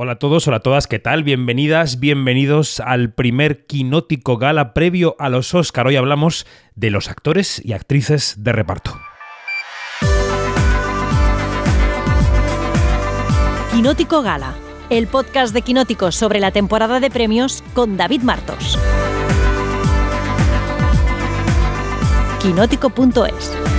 Hola 0.00 0.12
a 0.12 0.18
todos, 0.20 0.46
hola 0.46 0.58
a 0.58 0.60
todas, 0.60 0.86
¿qué 0.86 1.00
tal? 1.00 1.24
Bienvenidas, 1.24 1.98
bienvenidos 1.98 2.78
al 2.78 3.12
primer 3.12 3.66
Quinótico 3.66 4.36
Gala 4.36 4.72
previo 4.72 5.16
a 5.18 5.28
los 5.28 5.52
Oscar. 5.56 5.88
Hoy 5.88 5.96
hablamos 5.96 6.46
de 6.76 6.90
los 6.90 7.08
actores 7.08 7.60
y 7.64 7.72
actrices 7.72 8.36
de 8.38 8.52
reparto. 8.52 8.96
Quinótico 13.72 14.22
Gala, 14.22 14.54
el 14.88 15.08
podcast 15.08 15.52
de 15.52 15.62
Quinótico 15.62 16.12
sobre 16.12 16.38
la 16.38 16.52
temporada 16.52 17.00
de 17.00 17.10
premios 17.10 17.64
con 17.74 17.96
David 17.96 18.22
Martos. 18.22 18.78
Quinótico.es 22.40 23.77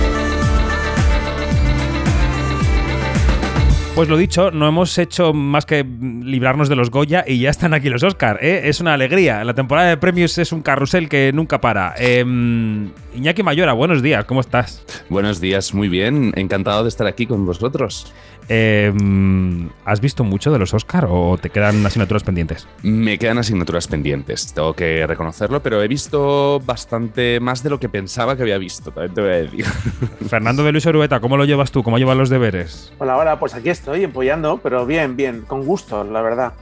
Pues 3.94 4.08
lo 4.08 4.16
dicho, 4.16 4.50
no 4.50 4.68
hemos 4.68 4.96
hecho 4.98 5.34
más 5.34 5.66
que 5.66 5.84
librarnos 5.84 6.68
de 6.68 6.76
los 6.76 6.90
Goya 6.90 7.24
y 7.26 7.40
ya 7.40 7.50
están 7.50 7.74
aquí 7.74 7.88
los 7.90 8.02
Oscar. 8.02 8.38
¿eh? 8.40 8.62
Es 8.64 8.80
una 8.80 8.94
alegría. 8.94 9.44
La 9.44 9.52
temporada 9.52 9.88
de 9.88 9.96
premios 9.96 10.38
es 10.38 10.52
un 10.52 10.62
carrusel 10.62 11.08
que 11.08 11.32
nunca 11.34 11.60
para. 11.60 11.94
Em, 11.98 12.90
Iñaki 13.14 13.42
Mayora, 13.42 13.72
buenos 13.72 14.00
días, 14.00 14.24
¿cómo 14.24 14.40
estás? 14.40 14.84
Buenos 15.10 15.40
días, 15.40 15.74
muy 15.74 15.88
bien. 15.88 16.32
Encantado 16.36 16.84
de 16.84 16.88
estar 16.88 17.06
aquí 17.06 17.26
con 17.26 17.44
vosotros. 17.44 18.10
Em, 18.52 19.70
¿Has 19.84 20.00
visto 20.00 20.24
mucho 20.24 20.50
de 20.50 20.58
los 20.58 20.74
Oscar 20.74 21.06
o 21.08 21.38
te 21.38 21.50
quedan 21.50 21.86
asignaturas 21.86 22.24
pendientes? 22.24 22.66
Me 22.82 23.16
quedan 23.16 23.38
asignaturas 23.38 23.86
pendientes, 23.86 24.52
tengo 24.52 24.74
que 24.74 25.06
reconocerlo, 25.06 25.62
pero 25.62 25.80
he 25.80 25.86
visto 25.86 26.58
bastante 26.58 27.38
más 27.38 27.62
de 27.62 27.70
lo 27.70 27.78
que 27.78 27.88
pensaba 27.88 28.34
que 28.34 28.42
había 28.42 28.58
visto, 28.58 28.90
también 28.90 29.14
te 29.14 29.20
voy 29.20 29.30
a 29.30 29.34
decir. 29.34 29.64
Fernando 30.28 30.64
de 30.64 30.72
Luis 30.72 30.84
Orueta, 30.84 31.20
¿cómo 31.20 31.36
lo 31.36 31.44
llevas 31.44 31.70
tú? 31.70 31.84
¿Cómo 31.84 31.98
llevas 31.98 32.16
los 32.16 32.28
deberes? 32.28 32.92
Hola, 32.98 33.16
hola, 33.16 33.38
pues 33.38 33.54
aquí 33.54 33.70
estoy 33.70 34.02
apoyando, 34.02 34.58
pero 34.60 34.84
bien, 34.84 35.14
bien, 35.14 35.42
con 35.42 35.64
gusto, 35.64 36.02
la 36.02 36.20
verdad. 36.20 36.52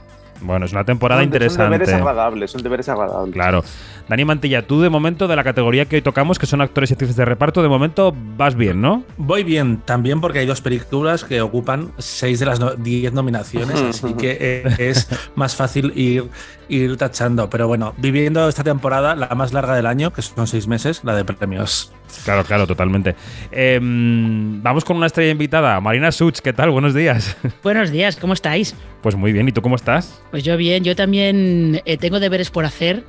Bueno, 0.41 0.65
es 0.65 0.71
una 0.71 0.83
temporada 0.83 1.21
son, 1.21 1.25
interesante. 1.25 1.63
Son 1.63 1.71
deberes 1.71 1.93
agradables, 1.93 2.51
son 2.51 2.63
deberes 2.63 2.89
agradables. 2.89 3.33
Claro. 3.33 3.63
Dani 4.07 4.25
Mantilla, 4.25 4.65
tú 4.65 4.81
de 4.81 4.89
momento 4.89 5.27
de 5.27 5.35
la 5.35 5.43
categoría 5.43 5.85
que 5.85 5.97
hoy 5.97 6.01
tocamos, 6.01 6.39
que 6.39 6.47
son 6.47 6.61
actores 6.61 6.89
y 6.89 6.93
actrices 6.93 7.15
de 7.15 7.25
reparto, 7.25 7.61
de 7.61 7.69
momento 7.69 8.13
vas 8.37 8.55
bien, 8.55 8.81
¿no? 8.81 9.03
Voy 9.17 9.43
bien, 9.43 9.77
también 9.85 10.19
porque 10.19 10.39
hay 10.39 10.45
dos 10.47 10.61
películas 10.61 11.23
que 11.23 11.41
ocupan 11.41 11.91
seis 11.99 12.39
de 12.39 12.47
las 12.47 12.59
diez 12.81 13.13
nominaciones, 13.13 13.79
así 14.03 14.13
que 14.13 14.37
eh, 14.39 14.75
es 14.79 15.07
más 15.35 15.55
fácil 15.55 15.93
ir, 15.95 16.25
ir 16.69 16.95
tachando. 16.97 17.49
Pero 17.49 17.67
bueno, 17.67 17.93
viviendo 17.97 18.47
esta 18.47 18.63
temporada, 18.63 19.15
la 19.15 19.27
más 19.35 19.51
larga 19.51 19.75
del 19.75 19.85
año, 19.85 20.13
que 20.13 20.21
son 20.21 20.47
seis 20.47 20.67
meses, 20.67 21.01
la 21.03 21.15
de 21.15 21.25
premios. 21.25 21.91
Claro, 22.23 22.43
claro, 22.43 22.65
totalmente. 22.65 23.15
Eh, 23.51 23.79
vamos 23.81 24.85
con 24.85 24.97
una 24.97 25.07
estrella 25.07 25.31
invitada, 25.31 25.79
Marina 25.81 26.11
Such, 26.11 26.39
¿qué 26.39 26.53
tal? 26.53 26.69
Buenos 26.71 26.93
días. 26.93 27.35
Buenos 27.63 27.91
días, 27.91 28.15
¿cómo 28.15 28.33
estáis? 28.33 28.75
Pues 29.01 29.15
muy 29.15 29.31
bien, 29.31 29.47
¿y 29.47 29.51
tú 29.51 29.61
cómo 29.61 29.75
estás? 29.75 30.21
Pues 30.31 30.43
yo 30.43 30.57
bien, 30.57 30.83
yo 30.83 30.95
también 30.95 31.81
eh, 31.85 31.97
tengo 31.97 32.19
deberes 32.19 32.49
por 32.49 32.65
hacer, 32.65 33.03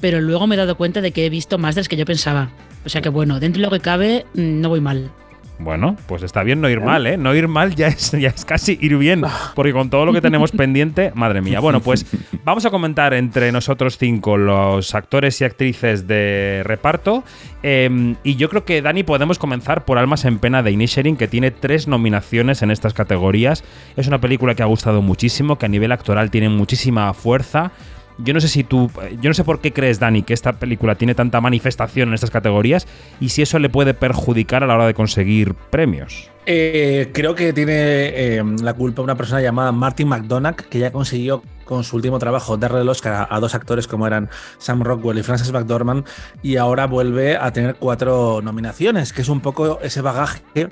pero 0.00 0.20
luego 0.20 0.46
me 0.46 0.54
he 0.54 0.58
dado 0.58 0.76
cuenta 0.76 1.00
de 1.00 1.12
que 1.12 1.26
he 1.26 1.30
visto 1.30 1.58
más 1.58 1.74
de 1.74 1.80
los 1.80 1.88
que 1.88 1.96
yo 1.96 2.04
pensaba. 2.04 2.50
O 2.84 2.88
sea 2.88 3.00
que 3.00 3.08
bueno, 3.08 3.40
dentro 3.40 3.60
de 3.60 3.66
lo 3.66 3.70
que 3.70 3.80
cabe, 3.80 4.26
mm, 4.34 4.60
no 4.60 4.68
voy 4.68 4.80
mal. 4.80 5.10
Bueno, 5.58 5.96
pues 6.06 6.22
está 6.24 6.42
bien 6.42 6.60
no 6.60 6.68
ir 6.68 6.80
mal, 6.80 7.06
¿eh? 7.06 7.16
No 7.16 7.34
ir 7.34 7.46
mal 7.46 7.74
ya 7.74 7.86
es, 7.86 8.10
ya 8.20 8.28
es 8.28 8.44
casi 8.44 8.76
ir 8.80 8.96
bien, 8.96 9.22
porque 9.54 9.72
con 9.72 9.88
todo 9.88 10.04
lo 10.04 10.12
que 10.12 10.20
tenemos 10.20 10.50
pendiente, 10.50 11.12
madre 11.14 11.40
mía. 11.40 11.60
Bueno, 11.60 11.80
pues 11.80 12.06
vamos 12.44 12.66
a 12.66 12.70
comentar 12.70 13.14
entre 13.14 13.52
nosotros 13.52 13.96
cinco 13.96 14.36
los 14.36 14.94
actores 14.94 15.40
y 15.40 15.44
actrices 15.44 16.06
de 16.06 16.62
reparto. 16.64 17.22
Eh, 17.62 18.16
y 18.24 18.36
yo 18.36 18.48
creo 18.48 18.64
que, 18.64 18.82
Dani, 18.82 19.04
podemos 19.04 19.38
comenzar 19.38 19.84
por 19.84 19.98
Almas 19.98 20.24
en 20.24 20.38
Pena 20.38 20.62
de 20.62 20.72
Inisherin, 20.72 21.16
que 21.16 21.28
tiene 21.28 21.50
tres 21.50 21.86
nominaciones 21.86 22.62
en 22.62 22.70
estas 22.70 22.92
categorías. 22.92 23.64
Es 23.96 24.08
una 24.08 24.20
película 24.20 24.54
que 24.54 24.62
ha 24.62 24.66
gustado 24.66 25.02
muchísimo, 25.02 25.56
que 25.56 25.66
a 25.66 25.68
nivel 25.68 25.92
actoral 25.92 26.30
tiene 26.30 26.48
muchísima 26.48 27.14
fuerza. 27.14 27.72
Yo 28.18 28.32
no 28.32 28.40
sé 28.40 28.48
si 28.48 28.62
tú, 28.62 28.90
yo 29.20 29.30
no 29.30 29.34
sé 29.34 29.42
por 29.42 29.60
qué 29.60 29.72
crees, 29.72 29.98
Dani, 29.98 30.22
que 30.22 30.34
esta 30.34 30.52
película 30.54 30.94
tiene 30.94 31.14
tanta 31.14 31.40
manifestación 31.40 32.08
en 32.08 32.14
estas 32.14 32.30
categorías 32.30 32.86
y 33.20 33.30
si 33.30 33.42
eso 33.42 33.58
le 33.58 33.68
puede 33.68 33.94
perjudicar 33.94 34.62
a 34.62 34.66
la 34.66 34.74
hora 34.74 34.86
de 34.86 34.94
conseguir 34.94 35.54
premios. 35.54 36.30
Eh, 36.46 37.10
creo 37.12 37.34
que 37.34 37.52
tiene 37.52 37.72
eh, 37.74 38.42
la 38.62 38.74
culpa 38.74 39.02
una 39.02 39.16
persona 39.16 39.40
llamada 39.40 39.72
Martin 39.72 40.08
McDonagh, 40.08 40.56
que 40.68 40.78
ya 40.78 40.92
consiguió 40.92 41.42
con 41.64 41.82
su 41.82 41.96
último 41.96 42.18
trabajo 42.18 42.56
darle 42.56 42.82
el 42.82 42.88
Oscar 42.88 43.14
a, 43.14 43.28
a, 43.34 43.40
dos 43.40 43.54
actores 43.54 43.88
como 43.88 44.06
eran 44.06 44.28
Sam 44.58 44.82
Rockwell 44.82 45.18
y 45.18 45.22
Frances 45.22 45.50
McDormand, 45.50 46.04
y 46.42 46.56
ahora 46.56 46.86
vuelve 46.86 47.36
a 47.36 47.50
tener 47.52 47.76
cuatro 47.76 48.40
nominaciones, 48.42 49.12
que 49.12 49.22
es 49.22 49.28
un 49.28 49.40
poco 49.40 49.80
ese 49.80 50.02
bagaje 50.02 50.68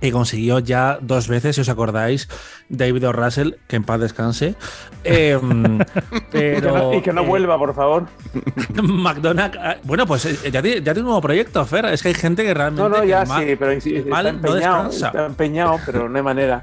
que 0.00 0.12
consiguió 0.12 0.58
ya 0.58 0.98
dos 1.00 1.28
veces, 1.28 1.56
si 1.56 1.60
os 1.60 1.68
acordáis, 1.68 2.28
David 2.68 3.08
O. 3.08 3.12
Russell, 3.12 3.54
que 3.66 3.76
en 3.76 3.84
paz 3.84 4.00
descanse. 4.00 4.54
Eh, 5.02 5.38
pero, 6.30 6.92
y 6.92 7.00
que 7.00 7.10
no 7.10 7.24
vuelva, 7.24 7.56
por 7.56 7.74
favor. 7.74 8.06
McDonald's. 8.82 9.58
Bueno, 9.82 10.06
pues 10.06 10.42
ya 10.42 10.60
tiene, 10.60 10.82
ya 10.82 10.92
tiene 10.92 11.00
un 11.00 11.06
nuevo 11.06 11.22
proyecto, 11.22 11.64
Fer. 11.64 11.86
Es 11.86 12.02
que 12.02 12.08
hay 12.08 12.14
gente 12.14 12.44
que 12.44 12.52
realmente. 12.52 12.82
No, 12.82 12.88
no, 12.90 13.02
ya 13.04 13.24
mal, 13.24 13.42
sí, 13.42 13.56
pero 13.56 13.72
mal 14.10 14.26
está, 14.26 14.28
empeñado, 14.28 14.82
no 14.82 14.90
está 14.90 15.26
empeñado, 15.26 15.80
pero 15.86 16.08
no 16.08 16.18
hay 16.18 16.22
manera. 16.22 16.62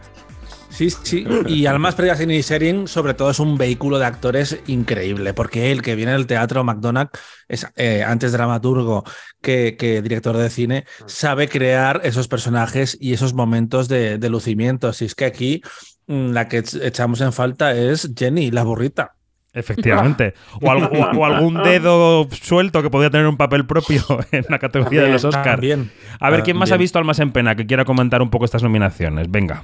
Sí, 0.78 0.92
sí. 0.92 1.26
Y 1.48 1.66
Almas 1.66 1.96
Perdidas 1.96 2.20
en 2.20 2.30
Inisherin, 2.30 2.88
sobre 2.88 3.16
todo, 3.16 3.32
es 3.32 3.40
un 3.40 3.58
vehículo 3.58 3.98
de 3.98 4.06
actores 4.06 4.60
increíble, 4.68 5.34
porque 5.34 5.72
él, 5.72 5.82
que 5.82 5.96
viene 5.96 6.12
del 6.12 6.28
teatro, 6.28 6.64
McDonagh, 6.64 7.10
es 7.48 7.66
eh, 7.78 8.04
antes 8.04 8.32
dramaturgo 8.32 9.04
que, 9.42 9.76
que, 9.76 10.04
director 10.04 10.38
de 10.38 10.52
cine, 10.52 10.86
sabe 11.08 11.50
crear 11.50 12.02
esos 12.04 12.28
personajes 12.28 12.96
y 13.02 13.14
esos 13.14 13.34
momentos 13.34 13.88
de, 13.88 14.20
de 14.20 14.30
lucimiento. 14.30 14.94
Si 14.94 15.06
es 15.06 15.16
que 15.16 15.26
aquí 15.26 15.64
mm, 16.06 16.30
la 16.30 16.48
que 16.48 16.64
echamos 16.84 17.22
en 17.22 17.34
falta 17.34 17.76
es 17.76 18.12
Jenny, 18.16 18.52
la 18.52 18.62
burrita. 18.62 19.16
Efectivamente. 19.54 20.36
O, 20.62 20.70
algo, 20.70 20.90
o, 20.96 21.18
o, 21.18 21.26
algún 21.26 21.56
dedo 21.64 22.28
suelto 22.30 22.84
que 22.84 22.92
podría 22.92 23.10
tener 23.10 23.26
un 23.26 23.38
papel 23.38 23.66
propio 23.66 24.04
en 24.32 24.46
la 24.48 24.60
categoría 24.60 25.02
de 25.02 25.10
los 25.10 25.26
Oscars. 25.26 25.60
Bien. 25.60 25.90
A 26.20 26.30
ver, 26.30 26.44
¿quién 26.44 26.56
más 26.56 26.72
ha 26.72 26.78
visto 26.78 27.00
Almas 27.00 27.18
en 27.18 27.32
Pena 27.32 27.56
que 27.56 27.66
quiera 27.66 27.84
comentar 27.84 28.22
un 28.22 28.30
poco 28.30 28.46
estas 28.46 28.62
nominaciones? 28.62 29.32
Venga. 29.32 29.64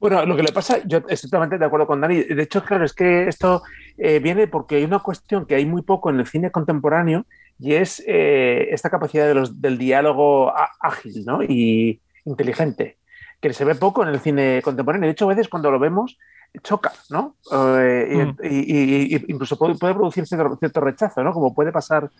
Bueno, 0.00 0.24
lo 0.24 0.34
que 0.34 0.42
le 0.42 0.52
pasa, 0.52 0.78
yo 0.86 1.02
estoy 1.08 1.28
totalmente 1.28 1.58
de 1.58 1.64
acuerdo 1.66 1.86
con 1.86 2.00
Dani. 2.00 2.22
De 2.22 2.42
hecho, 2.42 2.64
claro, 2.64 2.86
es 2.86 2.94
que 2.94 3.28
esto 3.28 3.62
eh, 3.98 4.18
viene 4.18 4.46
porque 4.46 4.76
hay 4.76 4.84
una 4.84 5.00
cuestión 5.00 5.44
que 5.44 5.56
hay 5.56 5.66
muy 5.66 5.82
poco 5.82 6.08
en 6.08 6.18
el 6.18 6.26
cine 6.26 6.50
contemporáneo 6.50 7.26
y 7.58 7.74
es 7.74 8.02
eh, 8.06 8.68
esta 8.70 8.88
capacidad 8.88 9.26
de 9.26 9.34
los, 9.34 9.60
del 9.60 9.76
diálogo 9.76 10.54
ágil 10.80 11.22
¿no? 11.26 11.42
y 11.42 12.00
inteligente, 12.24 12.96
que 13.42 13.52
se 13.52 13.66
ve 13.66 13.74
poco 13.74 14.02
en 14.02 14.08
el 14.08 14.20
cine 14.20 14.62
contemporáneo. 14.64 15.06
De 15.06 15.12
hecho, 15.12 15.26
a 15.26 15.34
veces 15.34 15.48
cuando 15.48 15.70
lo 15.70 15.78
vemos, 15.78 16.16
choca, 16.62 16.92
¿no? 17.10 17.36
Eh, 17.52 18.24
mm. 18.24 18.44
y, 18.44 18.48
y, 18.48 19.16
y, 19.16 19.24
incluso 19.28 19.58
puede, 19.58 19.74
puede 19.74 19.92
producir 19.92 20.26
cierto, 20.26 20.56
cierto, 20.56 20.80
rechazo, 20.80 21.22
¿no? 21.22 21.34
Como 21.34 21.54
puede 21.54 21.72
pasar 21.72 22.10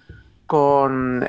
con. 0.46 1.26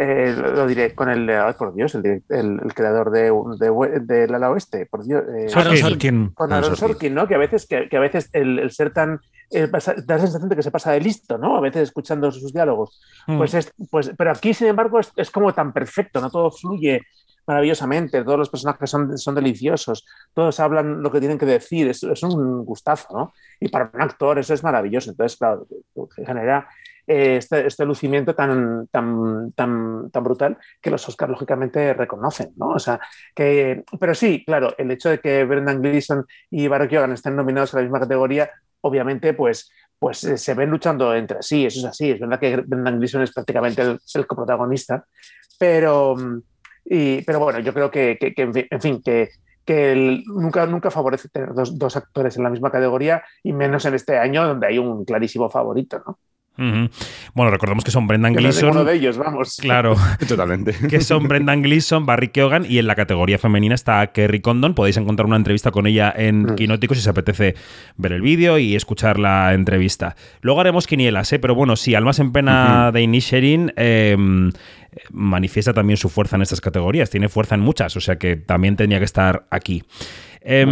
Eh, 0.00 0.32
lo 0.36 0.64
diré 0.68 0.94
con 0.94 1.08
el, 1.08 1.28
ay, 1.28 1.54
por 1.58 1.74
Dios, 1.74 1.92
el, 1.96 2.22
el, 2.28 2.60
el 2.62 2.72
creador 2.72 3.10
de, 3.10 3.32
de, 3.58 4.00
de, 4.00 4.28
La 4.28 4.38
La 4.38 4.50
Oeste, 4.52 4.86
por 4.86 5.04
Dios. 5.04 5.24
Eh, 5.36 5.48
Sorkin. 5.48 5.76
Sorkin. 5.76 6.28
Con 6.34 6.52
Aaron 6.52 6.76
Sorkin. 6.76 6.88
Sorkin, 6.88 7.14
¿no? 7.14 7.26
Que 7.26 7.34
a 7.34 7.38
veces, 7.38 7.66
que, 7.66 7.88
que 7.88 7.96
a 7.96 8.00
veces 8.00 8.30
el, 8.32 8.60
el 8.60 8.70
ser 8.70 8.92
tan. 8.92 9.20
Eh, 9.50 9.66
pasa, 9.66 9.94
da 9.96 10.14
la 10.14 10.20
sensación 10.20 10.48
de 10.48 10.54
que 10.54 10.62
se 10.62 10.70
pasa 10.70 10.92
de 10.92 11.00
listo, 11.00 11.36
¿no? 11.36 11.56
A 11.56 11.60
veces 11.60 11.82
escuchando 11.82 12.30
sus 12.30 12.52
diálogos. 12.52 13.00
Mm. 13.26 13.38
Pues 13.38 13.54
es, 13.54 13.72
pues, 13.90 14.12
pero 14.16 14.30
aquí, 14.30 14.54
sin 14.54 14.68
embargo, 14.68 15.00
es, 15.00 15.10
es, 15.16 15.32
como 15.32 15.52
tan 15.52 15.72
perfecto, 15.72 16.20
¿no? 16.20 16.30
Todo 16.30 16.52
fluye 16.52 17.02
maravillosamente, 17.44 18.22
todos 18.22 18.38
los 18.38 18.50
personajes 18.50 18.88
son, 18.88 19.18
son 19.18 19.34
deliciosos, 19.34 20.06
todos 20.32 20.60
hablan 20.60 21.02
lo 21.02 21.10
que 21.10 21.18
tienen 21.18 21.38
que 21.38 21.46
decir, 21.46 21.88
es, 21.88 22.04
es 22.04 22.22
un 22.22 22.64
gustazo, 22.64 23.08
¿no? 23.12 23.32
Y 23.58 23.68
para 23.68 23.90
un 23.92 24.02
actor 24.02 24.38
eso 24.38 24.54
es 24.54 24.62
maravilloso. 24.62 25.10
Entonces, 25.10 25.36
claro, 25.36 25.66
genera 26.24 26.68
este, 27.08 27.66
este, 27.66 27.86
lucimiento 27.86 28.34
tan, 28.34 28.86
tan, 28.88 29.52
tan, 29.52 30.10
tan 30.10 30.24
brutal 30.24 30.58
que 30.80 30.90
los 30.90 31.08
Oscars 31.08 31.30
lógicamente 31.30 31.94
reconocen, 31.94 32.52
¿no? 32.56 32.68
O 32.68 32.78
sea, 32.78 33.00
que, 33.34 33.82
pero 33.98 34.14
sí, 34.14 34.44
claro, 34.44 34.74
el 34.76 34.90
hecho 34.90 35.08
de 35.08 35.18
que 35.18 35.44
Brendan 35.44 35.80
Gleeson 35.80 36.26
y 36.50 36.68
Barack 36.68 36.90
Yogan 36.90 37.12
estén 37.12 37.34
nominados 37.34 37.72
a 37.72 37.78
la 37.78 37.84
misma 37.84 38.00
categoría, 38.00 38.50
obviamente, 38.82 39.32
pues, 39.32 39.72
pues 39.98 40.18
se 40.18 40.54
ven 40.54 40.70
luchando 40.70 41.14
entre 41.14 41.42
sí, 41.42 41.64
eso 41.64 41.80
es 41.80 41.86
así, 41.86 42.10
es 42.10 42.20
verdad 42.20 42.38
que 42.38 42.56
Brendan 42.58 42.98
Gleeson 42.98 43.22
es 43.22 43.32
prácticamente 43.32 43.80
el, 43.80 43.98
el 44.14 44.26
coprotagonista, 44.26 45.06
pero, 45.58 46.14
y, 46.84 47.22
pero 47.22 47.40
bueno, 47.40 47.58
yo 47.60 47.72
creo 47.72 47.90
que, 47.90 48.18
que, 48.18 48.66
en 48.70 48.80
fin, 48.80 49.02
que, 49.02 49.30
que 49.64 50.22
nunca, 50.26 50.66
nunca 50.66 50.90
favorece 50.90 51.28
tener 51.28 51.54
dos, 51.54 51.78
dos, 51.78 51.96
actores 51.96 52.36
en 52.36 52.44
la 52.44 52.50
misma 52.50 52.70
categoría 52.70 53.22
y 53.42 53.52
menos 53.52 53.84
en 53.86 53.94
este 53.94 54.18
año 54.18 54.46
donde 54.46 54.66
hay 54.66 54.78
un 54.78 55.04
clarísimo 55.04 55.50
favorito, 55.50 56.02
¿no? 56.06 56.18
Uh 56.58 56.62
-huh. 56.62 56.90
Bueno, 57.34 57.52
recordemos 57.52 57.84
que 57.84 57.92
son 57.92 58.08
Brendan 58.08 58.34
que 58.34 58.40
Gleeson. 58.40 58.70
Uno 58.70 58.84
de 58.84 58.96
ellos, 58.96 59.16
vamos. 59.16 59.58
Claro. 59.60 59.94
Totalmente. 60.28 60.74
Que 60.90 61.00
son 61.00 61.28
Brendan 61.28 61.62
Gleeson, 61.62 62.04
Barry 62.04 62.28
Keoghan 62.28 62.66
y 62.68 62.78
en 62.78 62.86
la 62.88 62.96
categoría 62.96 63.38
femenina 63.38 63.74
está 63.74 64.04
Kerry 64.08 64.40
Condon. 64.40 64.74
Podéis 64.74 64.96
encontrar 64.96 65.26
una 65.26 65.36
entrevista 65.36 65.70
con 65.70 65.86
ella 65.86 66.12
en 66.16 66.44
uh 66.44 66.48
-huh. 66.48 66.54
Quinótico 66.56 66.94
si 66.94 67.00
os 67.00 67.06
apetece 67.06 67.54
ver 67.96 68.12
el 68.12 68.22
vídeo 68.22 68.58
y 68.58 68.74
escuchar 68.74 69.18
la 69.18 69.54
entrevista. 69.54 70.16
Luego 70.40 70.60
haremos 70.60 70.86
quinielas, 70.86 71.32
¿eh? 71.32 71.38
pero 71.38 71.54
bueno, 71.54 71.76
sí, 71.76 71.94
Almas 71.94 72.18
en 72.18 72.32
Pena 72.32 72.52
uh 72.52 72.88
-huh. 72.88 72.92
de 72.92 73.02
Inisherin 73.02 73.72
eh, 73.76 74.16
manifiesta 75.12 75.72
también 75.72 75.96
su 75.96 76.08
fuerza 76.08 76.36
en 76.36 76.42
estas 76.42 76.60
categorías. 76.60 77.08
Tiene 77.08 77.28
fuerza 77.28 77.54
en 77.54 77.60
muchas, 77.60 77.96
o 77.96 78.00
sea 78.00 78.16
que 78.16 78.36
también 78.36 78.74
tenía 78.76 78.98
que 78.98 79.04
estar 79.04 79.46
aquí. 79.50 79.84
Eh, 80.40 80.66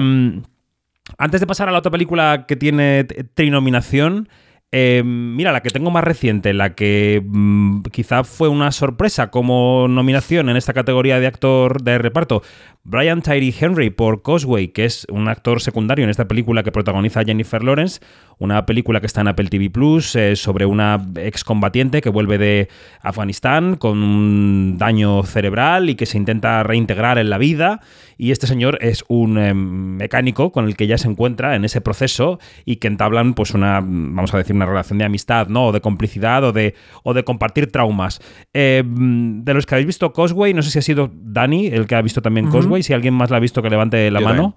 Antes 1.19 1.41
de 1.41 1.47
pasar 1.47 1.69
a 1.69 1.73
la 1.73 1.79
otra 1.79 1.93
película 1.93 2.47
que 2.49 2.57
tiene 2.57 3.05
trinominación, 3.05 4.29
eh, 4.73 5.03
mira, 5.05 5.53
la 5.53 5.63
que 5.63 5.71
tengo 5.71 5.91
más 5.91 6.05
reciente, 6.05 6.53
la 6.53 6.75
que 6.75 7.23
mm, 7.25 7.83
quizá 7.93 8.25
fue 8.25 8.49
una 8.49 8.73
sorpresa 8.73 9.31
como 9.31 9.87
nominación 9.89 10.49
en 10.49 10.57
esta 10.57 10.73
categoría 10.73 11.21
de 11.21 11.27
actor 11.27 11.83
de 11.83 11.99
reparto, 11.99 12.43
Brian 12.89 13.21
Tyree 13.21 13.53
Henry 13.59 13.91
por 13.91 14.23
Causeway, 14.23 14.69
que 14.69 14.85
es 14.85 15.09
un 15.11 15.27
actor 15.27 15.61
secundario 15.61 16.05
en 16.05 16.11
esta 16.11 16.29
película 16.29 16.63
que 16.63 16.71
protagoniza 16.71 17.25
Jennifer 17.25 17.65
Lawrence, 17.65 17.99
una 18.39 18.65
película 18.65 19.01
que 19.01 19.07
está 19.07 19.23
en 19.23 19.29
Apple 19.29 19.49
TV 19.49 19.71
Plus 19.71 20.15
eh, 20.15 20.37
sobre 20.37 20.67
una 20.67 21.05
excombatiente 21.17 22.01
que 22.01 22.11
vuelve 22.11 22.39
de 22.39 22.69
Afganistán 23.01 23.75
con 23.75 24.03
un 24.05 24.79
daño 24.79 25.25
cerebral 25.25 25.91
y 25.91 25.97
que 25.97 26.07
se 26.07 26.17
intenta 26.17 26.63
reintegrar 26.63 27.19
en 27.19 27.29
la 27.29 27.39
vida. 27.39 27.81
Y 28.19 28.31
este 28.31 28.47
señor 28.47 28.79
es 28.81 29.05
un 29.09 29.37
em, 29.37 29.97
mecánico 29.97 30.53
con 30.53 30.67
el 30.67 30.77
que 30.77 30.87
ya 30.87 30.97
se 30.97 31.09
encuentra 31.09 31.57
en 31.57 31.65
ese 31.65 31.81
proceso 31.81 32.39
y 32.65 32.77
que 32.77 32.87
entablan, 32.87 33.35
pues, 33.35 33.53
una, 33.53 33.81
vamos 33.81 34.33
a 34.33 34.39
decir, 34.39 34.55
una 34.55 34.65
relación 34.65 34.99
de 34.99 35.05
amistad, 35.05 35.49
¿no? 35.49 35.67
O 35.67 35.73
de 35.73 35.81
complicidad 35.81 36.45
o 36.45 36.53
de, 36.53 36.75
o 37.03 37.15
de 37.15 37.25
compartir 37.25 37.71
traumas. 37.73 38.21
Em, 38.55 39.45
de 39.45 39.55
los 39.55 39.67
que 39.67 39.75
habéis 39.75 39.87
visto 39.87 40.13
Causeway, 40.13 40.55
no 40.55 40.63
sé 40.63 40.71
si 40.71 40.79
ha 40.79 40.83
sido 40.83 41.11
Dani 41.13 41.67
el 41.67 41.87
que 41.87 41.95
ha 41.95 42.03
visto 42.03 42.23
también 42.23 42.51
Causeway 42.77 42.83
si 42.83 42.93
alguien 42.93 43.15
más 43.15 43.31
la 43.31 43.39
ha 43.39 43.41
visto, 43.41 43.63
que 43.63 43.71
levante 43.71 44.11
la 44.11 44.21
mano. 44.21 44.57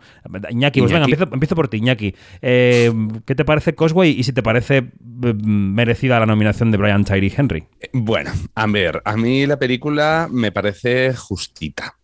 Iñaki, 0.49 0.81
pues 0.81 0.91
venga, 0.91 1.05
empiezo, 1.05 1.55
por 1.55 1.67
ti, 1.67 1.77
Iñaki. 1.77 2.15
Eh, 2.41 2.91
¿Qué 3.25 3.35
te 3.35 3.45
parece 3.45 3.75
Cosway 3.75 4.11
y 4.11 4.23
si 4.23 4.33
te 4.33 4.43
parece 4.43 4.81
mm, 4.81 5.73
merecida 5.73 6.19
la 6.19 6.25
nominación 6.25 6.71
de 6.71 6.77
Brian 6.77 7.05
Tyree 7.05 7.33
Henry? 7.35 7.65
Eh, 7.79 7.89
bueno, 7.93 8.31
a 8.55 8.67
ver, 8.67 9.01
a 9.05 9.15
mí 9.15 9.45
la 9.45 9.57
película 9.57 10.27
me 10.31 10.51
parece 10.51 11.13
justita. 11.15 11.97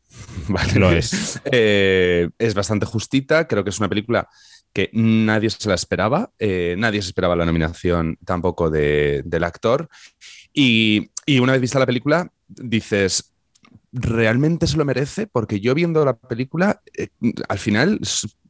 Lo 0.76 0.92
es. 0.92 1.42
Eh, 1.46 2.30
es 2.38 2.54
bastante 2.54 2.86
justita, 2.86 3.48
creo 3.48 3.64
que 3.64 3.70
es 3.70 3.80
una 3.80 3.90
película 3.90 4.28
que 4.74 4.90
nadie 4.92 5.50
se 5.50 5.70
la 5.70 5.76
esperaba, 5.76 6.32
nadie 6.38 7.02
se 7.02 7.08
esperaba 7.08 7.36
la 7.38 7.46
nominación 7.46 8.18
tampoco 8.26 8.70
del 8.70 9.44
actor. 9.44 9.88
Y, 10.54 11.12
y, 11.26 11.40
una 11.40 11.54
vez 11.54 11.62
vista 11.62 11.80
la 11.80 11.86
película, 11.86 12.30
dices, 12.48 13.35
realmente 13.96 14.68
se 14.68 14.78
lo 14.78 14.84
merece, 14.84 15.26
porque 15.26 15.62
yo 15.62 15.74
viendo 15.74 16.04
la 16.04 16.18
película, 16.18 16.82
eh, 16.98 17.08
al 17.48 17.60
final 17.60 18.00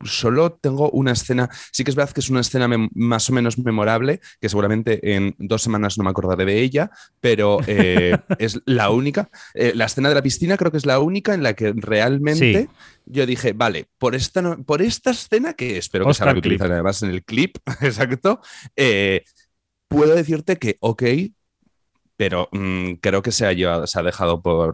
solo 0.04 0.54
tengo 0.54 0.90
una 0.90 1.12
escena, 1.12 1.50
sí 1.72 1.84
que 1.84 1.92
es 1.92 1.96
verdad 1.96 2.14
que 2.14 2.20
es 2.20 2.30
una 2.30 2.42
escena 2.42 2.68
más 2.94 3.30
o 3.30 3.34
menos 3.34 3.60
memorable, 3.60 4.22
que 4.42 4.50
seguramente 4.50 5.16
en 5.16 5.36
dos 5.38 5.62
semanas 5.62 5.98
no 5.98 6.04
me 6.04 6.10
acordaré 6.10 6.46
de 6.46 6.62
ella, 6.62 6.90
pero 7.22 7.60
eh, 7.68 8.18
es 8.40 8.60
la 8.66 8.90
única. 8.90 9.30
Eh, 9.54 9.74
la 9.76 9.86
escena 9.86 10.10
de 10.10 10.16
la 10.16 10.24
piscina 10.24 10.58
creo 10.58 10.72
que 10.72 10.78
es 10.78 10.86
la 10.86 11.00
única 11.00 11.34
en 11.34 11.44
la 11.44 11.54
que 11.54 11.74
realmente 11.76 12.68
yo 13.06 13.26
dije, 13.28 13.54
vale, 13.54 13.86
por 14.00 14.16
esta, 14.16 14.58
por 14.58 14.82
esta 14.82 15.12
escena, 15.12 15.54
que 15.54 15.78
espero 15.78 16.08
que 16.08 16.16
sea 16.16 16.26
la 16.26 16.34
que 16.34 16.40
utilizan 16.40 16.72
además 16.72 17.04
en 17.04 17.12
el 17.12 17.24
clip, 17.24 17.58
exacto, 17.82 18.42
puedo 19.88 20.16
decirte 20.16 20.58
que, 20.58 20.78
ok, 20.80 21.04
pero 22.18 22.50
mm, 22.52 22.94
creo 23.02 23.22
que 23.22 23.32
se 23.32 23.46
ha, 23.46 23.54
llevado, 23.54 23.88
se 23.88 24.00
ha 24.00 24.04
dejado 24.04 24.42
por, 24.42 24.74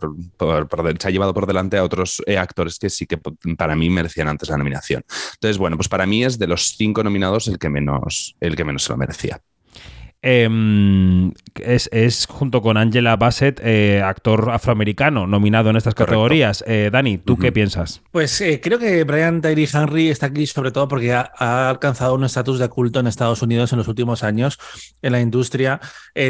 se 0.99 1.07
ha 1.07 1.11
llevado 1.11 1.33
por 1.33 1.47
delante 1.47 1.77
a 1.77 1.83
otros 1.83 2.21
eh, 2.25 2.37
actores 2.37 2.77
que 2.79 2.89
sí 2.89 3.05
que 3.07 3.17
para 3.57 3.75
mí 3.75 3.89
merecían 3.89 4.27
antes 4.27 4.49
la 4.49 4.57
nominación. 4.57 5.03
Entonces, 5.33 5.57
bueno, 5.57 5.77
pues 5.77 5.89
para 5.89 6.05
mí 6.05 6.23
es 6.23 6.37
de 6.37 6.47
los 6.47 6.75
cinco 6.77 7.03
nominados 7.03 7.47
el 7.47 7.57
que 7.57 7.69
menos, 7.69 8.35
el 8.39 8.55
que 8.55 8.63
menos 8.63 8.83
se 8.83 8.91
lo 8.91 8.97
merecía. 8.97 9.41
Em, 10.23 11.33
es, 11.55 12.27
junto 12.27 12.61
con 12.61 12.77
Angela 12.77 13.15
Bassett, 13.15 13.59
eh, 13.63 14.03
actor 14.03 14.51
afroamericano 14.51 15.25
nominado 15.25 15.71
en 15.71 15.77
estas 15.77 15.95
categorías. 15.95 16.63
Eh, 16.67 16.91
Dani, 16.91 17.17
¿tú 17.17 17.39
qué 17.39 17.51
piensas? 17.51 18.01
Pues 18.11 18.39
eh, 18.41 18.61
creo 18.61 18.77
que 18.77 19.03
Brian 19.03 19.41
Tyree 19.41 19.67
Henry 19.73 20.09
está 20.09 20.27
aquí 20.27 20.45
sobre 20.45 20.71
todo 20.71 20.87
porque 20.87 21.13
ha, 21.13 21.69
alcanzado 21.69 22.13
un 22.13 22.23
estatus 22.23 22.59
de 22.59 22.69
culto 22.69 22.99
en 22.99 23.07
Estados 23.07 23.41
Unidos 23.41 23.71
en 23.71 23.79
los 23.79 23.87
últimos 23.87 24.23
años 24.23 24.59
en 25.01 25.11
la 25.11 25.21
industria, 25.21 25.79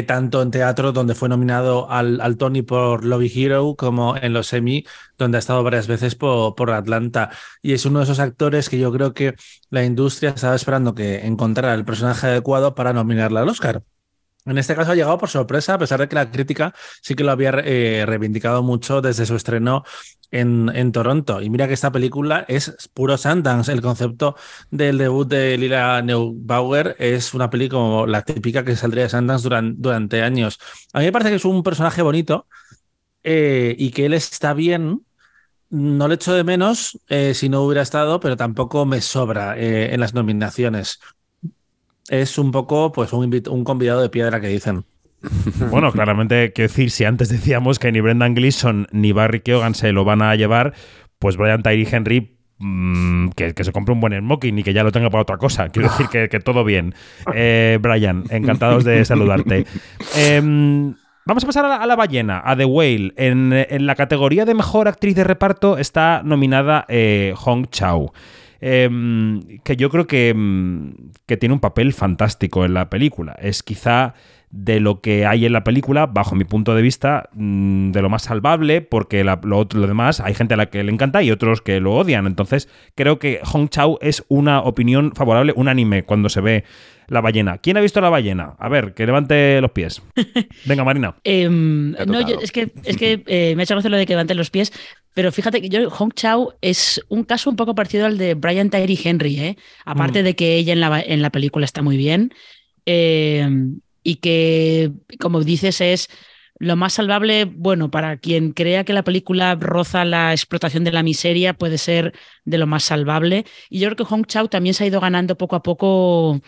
tanto 0.06 0.40
en 0.40 0.50
teatro, 0.50 0.92
donde 0.92 1.14
fue 1.14 1.28
nominado 1.28 1.90
al, 1.90 2.36
Tony 2.38 2.62
por 2.62 3.04
Lobby 3.04 3.30
Hero, 3.34 3.74
como 3.76 4.16
en 4.16 4.32
los 4.32 4.52
Emmy, 4.54 4.86
donde 5.18 5.36
ha 5.36 5.40
estado 5.40 5.62
varias 5.62 5.86
veces 5.86 6.14
por, 6.14 6.54
por 6.54 6.70
Atlanta. 6.70 7.30
Y 7.60 7.74
es 7.74 7.84
uno 7.84 7.98
de 7.98 8.04
esos 8.04 8.20
actores 8.20 8.70
que 8.70 8.78
yo 8.78 8.90
creo 8.90 9.12
que 9.12 9.34
la 9.70 9.84
industria 9.84 10.30
estaba 10.30 10.54
esperando 10.54 10.94
que 10.94 11.26
encontrara 11.26 11.74
el 11.74 11.84
personaje 11.84 12.28
adecuado 12.28 12.74
para 12.74 12.92
nominarle 12.92 13.40
al 13.40 13.48
Oscar. 13.48 13.81
En 14.44 14.58
este 14.58 14.74
caso 14.74 14.90
ha 14.90 14.94
llegado 14.96 15.18
por 15.18 15.28
sorpresa, 15.28 15.74
a 15.74 15.78
pesar 15.78 16.00
de 16.00 16.08
que 16.08 16.16
la 16.16 16.30
crítica 16.30 16.74
sí 17.00 17.14
que 17.14 17.22
lo 17.22 17.30
había 17.30 17.50
eh, 17.64 18.04
reivindicado 18.06 18.62
mucho 18.62 19.00
desde 19.00 19.24
su 19.24 19.36
estreno 19.36 19.84
en, 20.32 20.68
en, 20.74 20.90
Toronto. 20.90 21.40
Y 21.40 21.48
mira 21.48 21.68
que 21.68 21.74
esta 21.74 21.92
película 21.92 22.44
es 22.48 22.90
puro 22.92 23.16
Sundance. 23.16 23.70
El 23.70 23.80
concepto 23.82 24.34
del 24.70 24.98
debut 24.98 25.28
de 25.28 25.56
Lila 25.56 26.02
Neubauer 26.02 26.96
es 26.98 27.34
una 27.34 27.50
película 27.50 27.80
como 27.80 28.06
la 28.06 28.22
típica 28.22 28.64
que 28.64 28.74
saldría 28.74 29.04
de 29.04 29.10
Sundance 29.10 29.44
durante, 29.44 29.80
durante 29.80 30.22
años. 30.22 30.58
A 30.92 30.98
mí 30.98 31.04
me 31.04 31.12
parece 31.12 31.30
que 31.30 31.36
es 31.36 31.44
un 31.44 31.62
personaje 31.62 32.02
bonito 32.02 32.48
eh, 33.22 33.76
y 33.78 33.90
que 33.92 34.06
él 34.06 34.14
está 34.14 34.54
bien. 34.54 35.06
No 35.70 36.08
le 36.08 36.16
echo 36.16 36.34
de 36.34 36.44
menos 36.44 36.98
eh, 37.08 37.34
si 37.34 37.48
no 37.48 37.62
hubiera 37.62 37.82
estado, 37.82 38.20
pero 38.20 38.36
tampoco 38.36 38.84
me 38.86 39.00
sobra 39.00 39.56
en 39.56 40.00
las 40.00 40.12
nominaciones 40.14 41.00
es 42.08 42.38
un 42.38 42.50
poco 42.50 42.92
pues 42.92 43.12
un, 43.12 43.42
un 43.48 43.64
convidado 43.64 44.02
de 44.02 44.08
piedra 44.08 44.40
que 44.40 44.48
dicen. 44.48 44.84
Bueno, 45.70 45.92
claramente, 45.92 46.52
quiero 46.52 46.68
decir, 46.68 46.90
si 46.90 47.04
antes 47.04 47.28
decíamos 47.28 47.78
que 47.78 47.92
ni 47.92 48.00
Brendan 48.00 48.34
Gleeson 48.34 48.86
ni 48.92 49.12
Barry 49.12 49.40
Keoghan 49.40 49.74
se 49.74 49.92
lo 49.92 50.04
van 50.04 50.22
a 50.22 50.34
llevar, 50.34 50.74
pues 51.18 51.36
Brian 51.36 51.62
Tyree 51.62 51.88
Henry 51.90 52.36
mm, 52.58 53.28
que, 53.30 53.54
se 53.56 53.72
compre 53.72 53.94
un 53.94 54.00
buen 54.00 54.18
smoking 54.18 54.58
y 54.58 54.62
que 54.62 54.72
ya 54.72 54.82
lo 54.82 54.92
tenga 54.92 55.10
para 55.10 55.22
otra 55.22 55.36
cosa. 55.36 55.68
Quiero 55.68 55.88
decir 55.88 56.08
que, 56.08 56.40
todo 56.40 56.64
bien. 56.64 56.94
Eh, 57.34 57.78
Brian, 57.80 58.24
encantados 58.30 58.84
de 58.84 59.04
saludarte. 59.04 59.66
Em, 60.16 60.94
vamos 61.24 61.44
a 61.44 61.46
pasar 61.46 61.64
a 61.64 61.86
la, 61.86 61.96
ballena, 61.96 62.42
a 62.44 62.56
The 62.56 62.64
Whale. 62.64 63.12
En, 63.16 63.86
la 63.86 63.94
categoría 63.94 64.44
de 64.44 64.54
mejor 64.54 64.88
actriz 64.88 65.14
de 65.14 65.24
reparto 65.24 65.78
está 65.78 66.22
nominada 66.24 66.84
eh, 66.88 67.34
Hong 67.36 67.66
Chao. 67.70 68.12
Em, 68.64 69.58
que 69.64 69.74
yo 69.74 69.90
creo 69.90 70.06
que, 70.06 70.28
em, 70.28 70.94
que 71.26 71.36
tiene 71.36 71.52
un 71.52 71.60
papel 71.60 71.92
fantástico 71.92 72.64
en 72.64 72.74
la 72.74 72.88
película. 72.88 73.32
Es 73.40 73.64
quizá 73.64 74.14
de 74.52 74.80
lo 74.80 75.00
que 75.00 75.24
hay 75.24 75.46
en 75.46 75.52
la 75.52 75.64
película, 75.64 76.06
bajo 76.06 76.34
mi 76.34 76.44
punto 76.44 76.74
de 76.74 76.82
vista, 76.82 77.30
mm, 77.32 77.90
de 77.90 78.02
lo 78.02 78.10
más 78.10 78.24
salvable, 78.24 78.82
porque 78.82 79.24
lo, 79.24 79.40
lo, 79.42 79.86
demás 79.86 80.20
hay 80.20 80.34
gente 80.34 80.54
a 80.54 80.56
la 80.58 80.66
que 80.66 80.84
le 80.84 80.92
encanta 80.92 81.22
y 81.22 81.30
otros 81.30 81.62
que 81.62 81.80
lo 81.80 81.94
odian. 81.94 82.26
Entonces, 82.26 82.68
creo 82.94 83.18
que 83.18 83.40
Hong 83.44 83.68
Chao 83.68 83.98
es 84.02 84.24
una 84.28 84.60
opinión 84.60 85.12
favorable, 85.14 85.54
unánime, 85.56 86.04
cuando 86.04 86.28
se 86.28 86.42
ve 86.42 86.64
la 87.08 87.22
ballena. 87.22 87.58
¿Quién 87.58 87.78
ha 87.78 87.80
visto 87.80 88.02
la 88.02 88.10
ballena? 88.10 88.54
A 88.58 88.68
ver, 88.68 88.92
que 88.92 89.06
levante 89.06 89.58
los 89.62 89.70
pies. 89.70 90.02
Venga, 90.66 90.84
Marina. 90.84 91.16
Em, 91.24 91.92
no, 91.92 92.20
es 92.20 92.52
que, 92.52 92.72
es 92.84 92.96
que 92.98 93.22
eh, 93.26 93.54
me 93.56 93.62
ha 93.62 93.64
hecho 93.64 93.74
gracia 93.74 93.90
lo 93.90 93.96
de 93.96 94.04
que 94.04 94.12
levante 94.12 94.34
los 94.34 94.50
pies, 94.50 94.70
pero 95.14 95.32
fíjate 95.32 95.62
que 95.62 95.70
yo, 95.70 95.88
Hong 95.90 96.10
Chao 96.14 96.54
es 96.60 97.02
un 97.08 97.24
caso 97.24 97.48
un 97.48 97.56
poco 97.56 97.74
parecido 97.74 98.04
al 98.04 98.18
de 98.18 98.34
Brian 98.34 98.68
Tyree 98.68 98.98
Henry, 99.02 99.40
¿eh? 99.40 99.56
aparte 99.86 100.20
mm. 100.20 100.24
de 100.24 100.36
que 100.36 100.56
ella 100.56 100.74
en 100.74 100.80
la, 100.80 101.00
en 101.00 101.22
la 101.22 101.30
película 101.30 101.64
está 101.64 101.80
muy 101.80 101.96
bien. 101.96 102.34
Em, 102.84 103.80
y 104.02 104.16
que, 104.16 104.92
como 105.18 105.42
dices, 105.42 105.80
es 105.80 106.08
lo 106.58 106.76
más 106.76 106.94
salvable, 106.94 107.44
bueno, 107.44 107.90
para 107.90 108.18
quien 108.18 108.52
crea 108.52 108.84
que 108.84 108.92
la 108.92 109.02
película 109.02 109.56
roza 109.56 110.04
la 110.04 110.32
explotación 110.32 110.84
de 110.84 110.92
la 110.92 111.02
miseria, 111.02 111.54
puede 111.54 111.78
ser 111.78 112.12
de 112.44 112.58
lo 112.58 112.66
más 112.66 112.84
salvable. 112.84 113.44
Y 113.68 113.80
yo 113.80 113.88
creo 113.88 113.96
que 113.96 114.04
Hong 114.04 114.24
Chao 114.26 114.48
también 114.48 114.74
se 114.74 114.84
ha 114.84 114.86
ido 114.86 115.00
ganando 115.00 115.36
poco 115.36 115.56
a 115.56 115.62
poco 115.62 116.40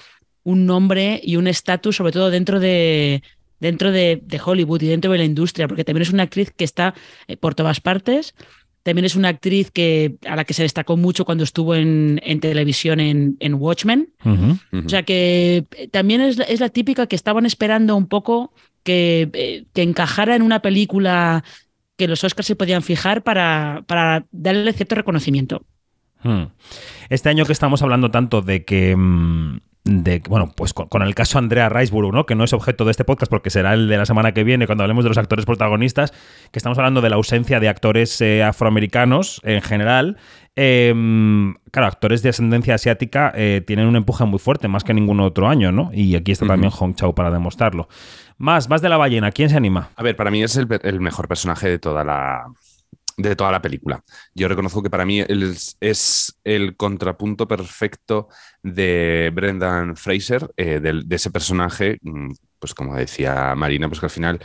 un 0.44 0.66
nombre 0.66 1.20
y 1.22 1.36
un 1.36 1.48
estatus, 1.48 1.96
sobre 1.96 2.12
todo 2.12 2.30
dentro 2.30 2.60
de, 2.60 3.22
dentro 3.58 3.90
de, 3.90 4.22
Hollywood 4.44 4.82
y 4.82 4.88
dentro 4.88 5.10
de 5.10 5.18
la 5.18 5.24
industria, 5.24 5.66
porque 5.66 5.84
también 5.84 6.02
es 6.02 6.12
una 6.12 6.24
actriz 6.24 6.52
que 6.52 6.64
está 6.64 6.94
eh, 7.26 7.36
por 7.36 7.54
todas 7.54 7.80
partes. 7.80 8.34
También 8.84 9.06
es 9.06 9.16
una 9.16 9.30
actriz 9.30 9.70
que, 9.70 10.16
a 10.28 10.36
la 10.36 10.44
que 10.44 10.52
se 10.52 10.62
destacó 10.62 10.98
mucho 10.98 11.24
cuando 11.24 11.42
estuvo 11.42 11.74
en, 11.74 12.20
televisión 12.40 13.00
en, 13.00 13.54
Watchmen. 13.54 14.10
O 14.24 14.88
sea 14.88 15.02
que 15.02 15.64
eh, 15.72 15.88
también 15.88 16.20
es 16.20 16.36
la, 16.36 16.44
es 16.44 16.60
la, 16.60 16.68
típica 16.68 17.06
que 17.06 17.16
estaban 17.16 17.46
esperando 17.46 17.96
un 17.96 18.06
poco 18.06 18.52
que, 18.82 19.30
eh, 19.32 19.64
que, 19.72 19.82
encajara 19.82 20.36
en 20.36 20.42
una 20.42 20.60
película 20.60 21.42
que 21.96 22.08
los 22.08 22.22
Oscars 22.24 22.46
se 22.46 22.56
podían 22.56 22.82
fijar 22.82 23.22
para, 23.22 23.84
para 23.86 24.26
darle 24.30 24.74
cierto 24.74 24.96
reconocimiento. 24.96 25.64
Hmm. 26.22 26.48
Este 27.08 27.30
año 27.30 27.46
que 27.46 27.52
estamos 27.52 27.80
hablando 27.80 28.10
tanto 28.10 28.42
de 28.42 28.66
que 28.66 28.94
mm, 28.94 29.60
de, 29.84 30.22
bueno, 30.28 30.50
pues 30.56 30.72
con, 30.72 31.02
el 31.02 31.14
caso 31.14 31.38
Andrea 31.38 31.68
Riceborough, 31.68 32.12
¿no? 32.12 32.24
que 32.24 32.34
no 32.34 32.44
es 32.44 32.54
objeto 32.54 32.86
de 32.86 32.90
este 32.90 33.04
podcast 33.04 33.28
porque 33.28 33.50
será 33.50 33.74
el 33.74 33.86
de 33.86 33.98
la 33.98 34.06
semana 34.06 34.32
que 34.32 34.42
viene 34.42 34.66
cuando 34.66 34.82
hablemos 34.82 35.04
de 35.04 35.10
los 35.10 35.18
actores 35.18 35.44
protagonistas, 35.44 36.12
que 36.50 36.58
estamos 36.58 36.78
hablando 36.78 37.02
de 37.02 37.10
la 37.10 37.16
ausencia 37.16 37.60
de 37.60 37.68
actores 37.68 38.18
eh, 38.22 38.42
afroamericanos 38.42 39.42
en 39.44 39.60
general. 39.60 40.16
Em, 40.56 41.54
claro, 41.70 41.88
actores 41.88 42.22
de 42.22 42.30
ascendencia 42.30 42.76
asiática 42.76 43.32
eh, 43.34 43.62
tienen 43.66 43.86
un 43.86 43.96
empuje 43.96 44.24
muy 44.24 44.38
fuerte, 44.38 44.68
más 44.68 44.84
que 44.84 44.94
ningún 44.94 45.20
otro 45.20 45.48
año, 45.48 45.70
¿no? 45.70 45.90
Y 45.92 46.16
aquí 46.16 46.32
está 46.32 46.46
también 46.46 46.70
Hong 46.70 46.94
Chao 46.94 47.14
para 47.14 47.30
demostrarlo. 47.30 47.88
Más, 48.38 48.70
más 48.70 48.80
de 48.80 48.88
la 48.88 48.96
ballena, 48.96 49.32
¿quién 49.32 49.50
se 49.50 49.56
anima? 49.56 49.90
A 49.96 50.02
ver, 50.02 50.16
para 50.16 50.30
mí 50.30 50.42
es 50.42 50.56
el, 50.56 50.66
el 50.82 51.00
mejor 51.00 51.28
personaje 51.28 51.68
de 51.68 51.78
toda 51.78 52.04
la, 52.04 52.46
de 53.16 53.36
toda 53.36 53.52
la 53.52 53.62
película. 53.62 54.02
Yo 54.34 54.48
reconozco 54.48 54.82
que 54.82 54.90
para 54.90 55.04
mí 55.04 55.24
es, 55.80 56.38
el 56.44 56.76
contrapunto 56.76 57.46
perfecto 57.46 58.28
de 58.62 59.30
Brendan 59.34 59.96
Fraser, 59.96 60.50
eh, 60.56 60.80
de, 60.80 61.04
ese 61.14 61.30
personaje, 61.30 61.98
mm, 62.02 62.32
pues 62.58 62.74
como 62.74 62.96
decía 62.96 63.54
Marina, 63.54 63.88
pues 63.88 64.00
que 64.00 64.06
al 64.06 64.10
final 64.10 64.40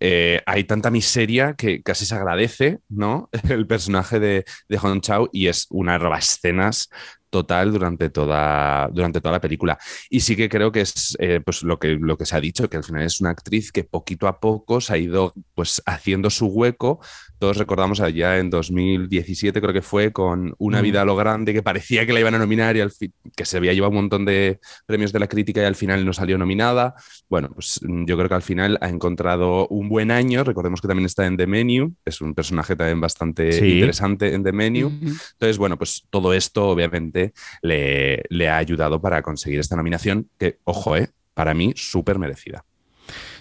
eh, 0.00 0.42
hay 0.46 0.64
tanta 0.64 0.90
miseria 0.90 1.54
que 1.54 1.82
casi 1.82 2.04
se 2.04 2.14
agradece, 2.14 2.80
¿no? 2.88 3.28
El 3.48 3.66
personaje 3.66 4.18
de, 4.18 4.44
de 4.68 4.78
Hong 4.78 5.00
Chao 5.00 5.28
y 5.32 5.46
es 5.46 5.66
una 5.70 5.96
escenas 6.18 6.90
total 7.30 7.72
durante 7.72 8.10
toda, 8.10 8.88
durante 8.92 9.20
toda 9.20 9.32
la 9.32 9.40
película. 9.40 9.78
Y 10.10 10.20
sí 10.20 10.36
que 10.36 10.48
creo 10.48 10.70
que 10.72 10.82
es 10.82 11.16
eh, 11.20 11.40
pues 11.40 11.62
lo, 11.62 11.78
que, 11.78 11.96
lo 11.98 12.18
que 12.18 12.26
se 12.26 12.36
ha 12.36 12.40
dicho, 12.40 12.68
que 12.68 12.76
al 12.76 12.84
final 12.84 13.02
es 13.02 13.20
una 13.20 13.30
actriz 13.30 13.72
que 13.72 13.84
poquito 13.84 14.26
a 14.28 14.40
poco 14.40 14.80
se 14.80 14.92
ha 14.92 14.98
ido 14.98 15.32
pues, 15.54 15.80
haciendo 15.86 16.28
su 16.28 16.46
hueco. 16.46 17.00
Todos 17.40 17.56
recordamos 17.56 18.00
allá 18.00 18.38
en 18.38 18.50
2017, 18.50 19.62
creo 19.62 19.72
que 19.72 19.80
fue, 19.80 20.12
con 20.12 20.54
Una 20.58 20.82
vida 20.82 21.00
a 21.00 21.06
lo 21.06 21.16
grande, 21.16 21.54
que 21.54 21.62
parecía 21.62 22.04
que 22.04 22.12
la 22.12 22.20
iban 22.20 22.34
a 22.34 22.38
nominar 22.38 22.76
y 22.76 22.80
al 22.80 22.92
que 23.34 23.46
se 23.46 23.56
había 23.56 23.72
llevado 23.72 23.92
un 23.92 23.96
montón 23.96 24.26
de 24.26 24.60
premios 24.84 25.10
de 25.10 25.20
la 25.20 25.26
crítica 25.26 25.62
y 25.62 25.64
al 25.64 25.74
final 25.74 26.04
no 26.04 26.12
salió 26.12 26.36
nominada. 26.36 26.94
Bueno, 27.30 27.48
pues 27.54 27.80
mm, 27.82 28.04
yo 28.04 28.18
creo 28.18 28.28
que 28.28 28.34
al 28.34 28.42
final 28.42 28.76
ha 28.82 28.90
encontrado 28.90 29.66
un 29.68 29.88
buen 29.88 30.10
año. 30.10 30.44
Recordemos 30.44 30.82
que 30.82 30.88
también 30.88 31.06
está 31.06 31.24
en 31.24 31.38
The 31.38 31.46
Menu, 31.46 31.94
es 32.04 32.20
un 32.20 32.34
personaje 32.34 32.76
también 32.76 33.00
bastante 33.00 33.48
interesante 33.66 34.34
en 34.34 34.44
The 34.44 34.52
Menu. 34.52 34.88
Entonces, 35.00 35.56
bueno, 35.56 35.78
pues 35.78 36.04
todo 36.10 36.34
esto 36.34 36.68
obviamente 36.68 37.32
le, 37.62 38.48
ha 38.50 38.58
ayudado 38.58 39.00
para 39.00 39.22
conseguir 39.22 39.60
esta 39.60 39.76
nominación, 39.76 40.28
que, 40.38 40.58
ojo, 40.64 40.94
eh, 40.94 41.08
para 41.32 41.54
mí, 41.54 41.72
súper 41.74 42.18
merecida. 42.18 42.66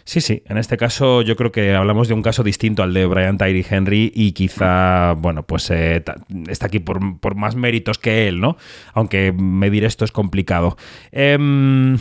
Sí, 0.09 0.21
sí, 0.21 0.41
en 0.47 0.57
este 0.57 0.75
caso 0.75 1.21
yo 1.21 1.35
creo 1.35 1.51
que 1.51 1.75
hablamos 1.75 2.07
de 2.07 2.15
un 2.15 2.23
caso 2.23 2.41
distinto 2.41 2.81
al 2.81 2.95
de 2.95 3.05
Brian 3.05 3.37
Tyree 3.37 3.63
Henry 3.69 4.11
y 4.15 4.31
quizá, 4.31 5.13
bueno, 5.13 5.43
pues 5.43 5.69
eh, 5.69 6.03
está 6.47 6.65
aquí 6.65 6.79
por, 6.79 7.35
más 7.35 7.55
méritos 7.55 7.99
que 7.99 8.27
él, 8.27 8.39
¿no? 8.39 8.57
Aunque 8.95 9.31
medir 9.31 9.85
esto 9.85 10.05
es 10.05 10.11
complicado. 10.11 10.77
Em, 11.11 11.95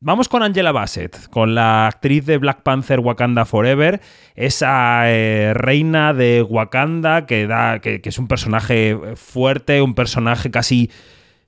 vamos 0.00 0.28
con 0.28 0.42
Angela 0.42 0.72
Bassett, 0.72 1.28
con 1.28 1.54
la 1.54 1.86
actriz 1.86 2.26
de 2.26 2.38
Black 2.38 2.64
Panther 2.64 2.98
Wakanda 2.98 3.44
Forever, 3.44 4.00
esa 4.34 5.02
eh, 5.04 5.52
reina 5.54 6.14
de 6.14 6.42
Wakanda 6.42 7.26
que, 7.26 7.46
da, 7.46 7.78
que, 7.78 8.00
es 8.02 8.18
un 8.18 8.26
personaje 8.26 8.98
fuerte, 9.14 9.82
un 9.82 9.94
personaje 9.94 10.50
casi 10.50 10.90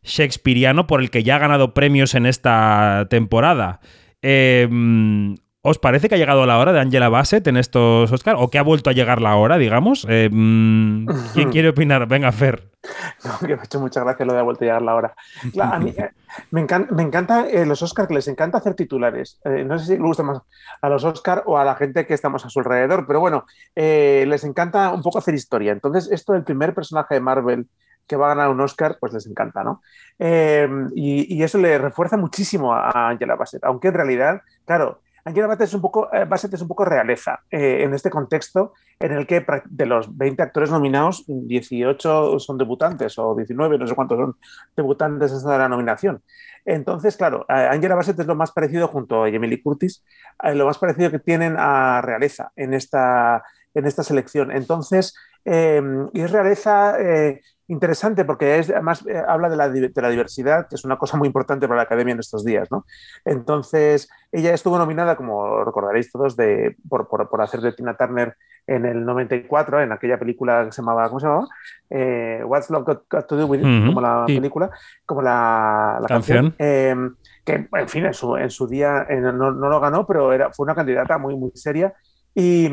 shakespeariano 0.04 0.86
por 0.86 1.00
el 1.00 1.10
que 1.10 1.24
ya 1.24 1.34
ha 1.34 1.40
ganado 1.40 1.74
premios 1.74 2.14
en 2.14 2.24
esta 2.24 3.08
temporada. 3.10 3.80
Em, 4.22 5.34
¿Os 5.68 5.78
parece 5.78 6.08
que 6.08 6.14
ha 6.14 6.18
llegado 6.18 6.46
la 6.46 6.56
hora 6.56 6.72
de 6.72 6.80
Angela 6.80 7.10
Bassett 7.10 7.46
en 7.46 7.58
estos 7.58 8.10
Oscars? 8.10 8.38
¿O 8.40 8.48
que 8.48 8.56
ha 8.56 8.62
vuelto 8.62 8.88
a 8.88 8.94
llegar 8.94 9.20
la 9.20 9.36
hora, 9.36 9.58
digamos? 9.58 10.06
Em, 10.08 11.04
¿Quién 11.34 11.50
quiere 11.52 11.68
opinar? 11.68 12.08
Venga, 12.08 12.32
Fer. 12.32 12.70
No, 13.22 13.38
que 13.46 13.54
me 13.54 13.60
ha 13.60 13.64
hecho 13.64 13.78
muchas 13.78 14.02
gracias 14.02 14.26
lo 14.26 14.32
de 14.32 14.40
ha 14.40 14.44
vuelto 14.44 14.64
a 14.64 14.66
llegar 14.66 14.80
la 14.80 14.94
hora. 14.94 15.14
a 15.60 15.78
mí 15.78 15.92
eh, 15.94 16.10
me, 16.52 16.62
encanta, 16.62 16.94
me 16.94 17.02
encanta 17.02 17.46
eh, 17.50 17.66
los 17.66 17.82
Oscars, 17.82 18.08
que 18.08 18.14
les 18.14 18.28
encanta 18.28 18.56
hacer 18.56 18.72
titulares. 18.76 19.40
Eh, 19.44 19.62
no 19.62 19.78
sé 19.78 19.84
si 19.84 19.92
le 19.92 19.98
gusta 19.98 20.22
más 20.22 20.40
a 20.80 20.88
los 20.88 21.04
Oscars 21.04 21.42
o 21.44 21.58
a 21.58 21.66
la 21.66 21.74
gente 21.74 22.06
que 22.06 22.14
estamos 22.14 22.46
a 22.46 22.48
su 22.48 22.60
alrededor, 22.60 23.06
pero 23.06 23.20
bueno, 23.20 23.44
les 23.74 24.44
encanta 24.44 24.90
un 24.94 25.02
poco 25.02 25.18
hacer 25.18 25.34
historia. 25.34 25.72
Entonces, 25.72 26.08
esto 26.10 26.32
del 26.32 26.44
primer 26.44 26.74
personaje 26.74 27.14
de 27.14 27.20
Marvel 27.20 27.66
que 28.06 28.16
va 28.16 28.32
a 28.32 28.34
ganar 28.34 28.48
un 28.48 28.62
Oscar, 28.62 28.96
pues 28.98 29.12
les 29.12 29.26
encanta, 29.26 29.62
¿no? 29.62 29.82
y, 30.94 31.42
eso 31.42 31.58
le 31.58 31.76
refuerza 31.76 32.16
muchísimo 32.16 32.72
a 32.72 33.10
Angela 33.10 33.36
Bassett, 33.36 33.64
aunque 33.64 33.88
en 33.88 33.94
realidad, 33.94 34.40
claro, 34.64 35.02
Angela 35.28 35.46
Bassett 35.46 35.68
es 35.68 35.74
un 35.74 35.82
poco, 35.82 36.08
es 36.10 36.62
un 36.62 36.68
poco 36.68 36.84
realeza 36.86 37.40
en 37.50 37.92
este 37.92 38.08
contexto 38.08 38.72
en 38.98 39.12
el 39.12 39.26
que 39.26 39.44
de 39.66 39.86
los 39.86 40.16
20 40.16 40.42
actores 40.42 40.70
nominados, 40.70 41.24
18 41.26 42.38
son 42.38 42.56
debutantes 42.56 43.18
o 43.18 43.34
19, 43.34 43.78
no 43.78 43.86
sé 43.86 43.94
cuántos 43.94 44.18
son 44.18 44.36
debutantes 44.74 45.32
en 45.32 45.48
la 45.48 45.68
nominación. 45.68 46.22
Entonces, 46.64 47.16
claro, 47.16 47.44
Angela 47.48 47.94
Bassett 47.94 48.18
es 48.18 48.26
lo 48.26 48.34
más 48.34 48.52
parecido 48.52 48.88
junto 48.88 49.24
a 49.24 49.28
Emily 49.28 49.60
Curtis, 49.62 50.02
lo 50.54 50.64
más 50.64 50.78
parecido 50.78 51.10
que 51.10 51.18
tienen 51.18 51.56
a 51.58 52.00
realeza 52.00 52.52
en 52.56 52.72
esta, 52.72 53.44
en 53.74 53.84
esta 53.84 54.02
selección. 54.02 54.50
Entonces, 54.50 55.14
eh, 55.44 55.82
y 56.12 56.20
es 56.22 56.30
realeza 56.30 56.96
eh, 56.98 57.42
interesante 57.68 58.24
porque 58.24 58.58
es, 58.58 58.70
además 58.70 59.04
eh, 59.06 59.22
habla 59.26 59.48
de 59.48 59.56
la, 59.56 59.68
de 59.68 59.92
la, 59.94 60.08
diversidad, 60.08 60.68
que 60.68 60.74
es 60.74 60.84
una 60.84 60.96
cosa 60.96 61.16
muy 61.16 61.26
importante 61.26 61.68
para 61.68 61.78
la 61.78 61.82
academia 61.84 62.14
en 62.14 62.20
estos 62.20 62.44
días. 62.44 62.68
¿no? 62.70 62.84
Entonces, 63.24 64.08
ella 64.32 64.54
estuvo 64.54 64.78
nominada, 64.78 65.16
como 65.16 65.64
recordaréis 65.64 66.10
todos, 66.10 66.36
de, 66.36 66.76
por, 66.88 67.08
por, 67.08 67.28
por, 67.28 67.40
hacer 67.42 67.60
de 67.60 67.72
Tina 67.72 67.96
Turner 67.96 68.36
en 68.66 68.84
el 68.84 69.04
94, 69.04 69.82
en 69.82 69.92
aquella 69.92 70.18
película 70.18 70.64
que 70.64 70.72
se 70.72 70.82
llamaba, 70.82 71.08
¿cómo 71.08 71.20
se 71.20 71.26
llamaba? 71.26 71.48
Eh, 71.90 72.42
What's 72.44 72.70
Love 72.70 72.84
Got, 73.08 73.26
to 73.26 73.36
Do 73.36 73.46
With 73.46 73.60
It, 73.60 73.86
como 73.86 74.00
la 74.00 74.24
película, 74.26 74.70
como 75.06 75.22
la, 75.22 75.98
la 76.00 76.06
canción. 76.06 76.54
Em, 76.58 77.14
que, 77.44 77.66
en 77.72 77.88
fin, 77.88 78.04
en 78.04 78.12
su, 78.12 78.36
en 78.36 78.50
su 78.50 78.66
día 78.66 79.06
no, 79.08 79.32
no, 79.32 79.68
lo 79.68 79.80
ganó, 79.80 80.06
pero 80.06 80.34
era, 80.34 80.52
fue 80.52 80.64
una 80.64 80.74
candidata 80.74 81.16
muy, 81.16 81.34
muy 81.34 81.50
seria 81.54 81.94
y, 82.40 82.68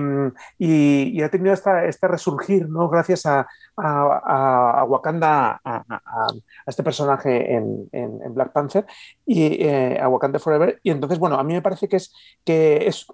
y, 0.60 1.22
ha 1.24 1.30
tenido 1.30 1.52
esta, 1.52 1.86
este 1.86 2.08
resurgir, 2.08 2.70
¿no? 2.70 2.88
Gracias 2.88 3.26
a, 3.26 3.48
a, 3.76 4.80
a 4.80 4.84
Wakanda, 4.84 5.60
a, 5.64 5.84
este 6.68 6.84
personaje 6.84 7.56
en, 7.56 7.90
en, 7.92 8.34
Black 8.36 8.52
Panther 8.52 8.86
y 9.26 9.66
eh, 9.66 10.00
a 10.00 10.08
Wakanda 10.08 10.38
Forever. 10.38 10.80
Y 10.84 10.92
entonces, 10.92 11.18
bueno, 11.18 11.40
a 11.40 11.44
mí 11.44 11.54
me 11.54 11.64
parece 11.64 11.88
que 11.88 11.96
es, 11.96 12.14
que 12.44 12.86
es 12.86 13.08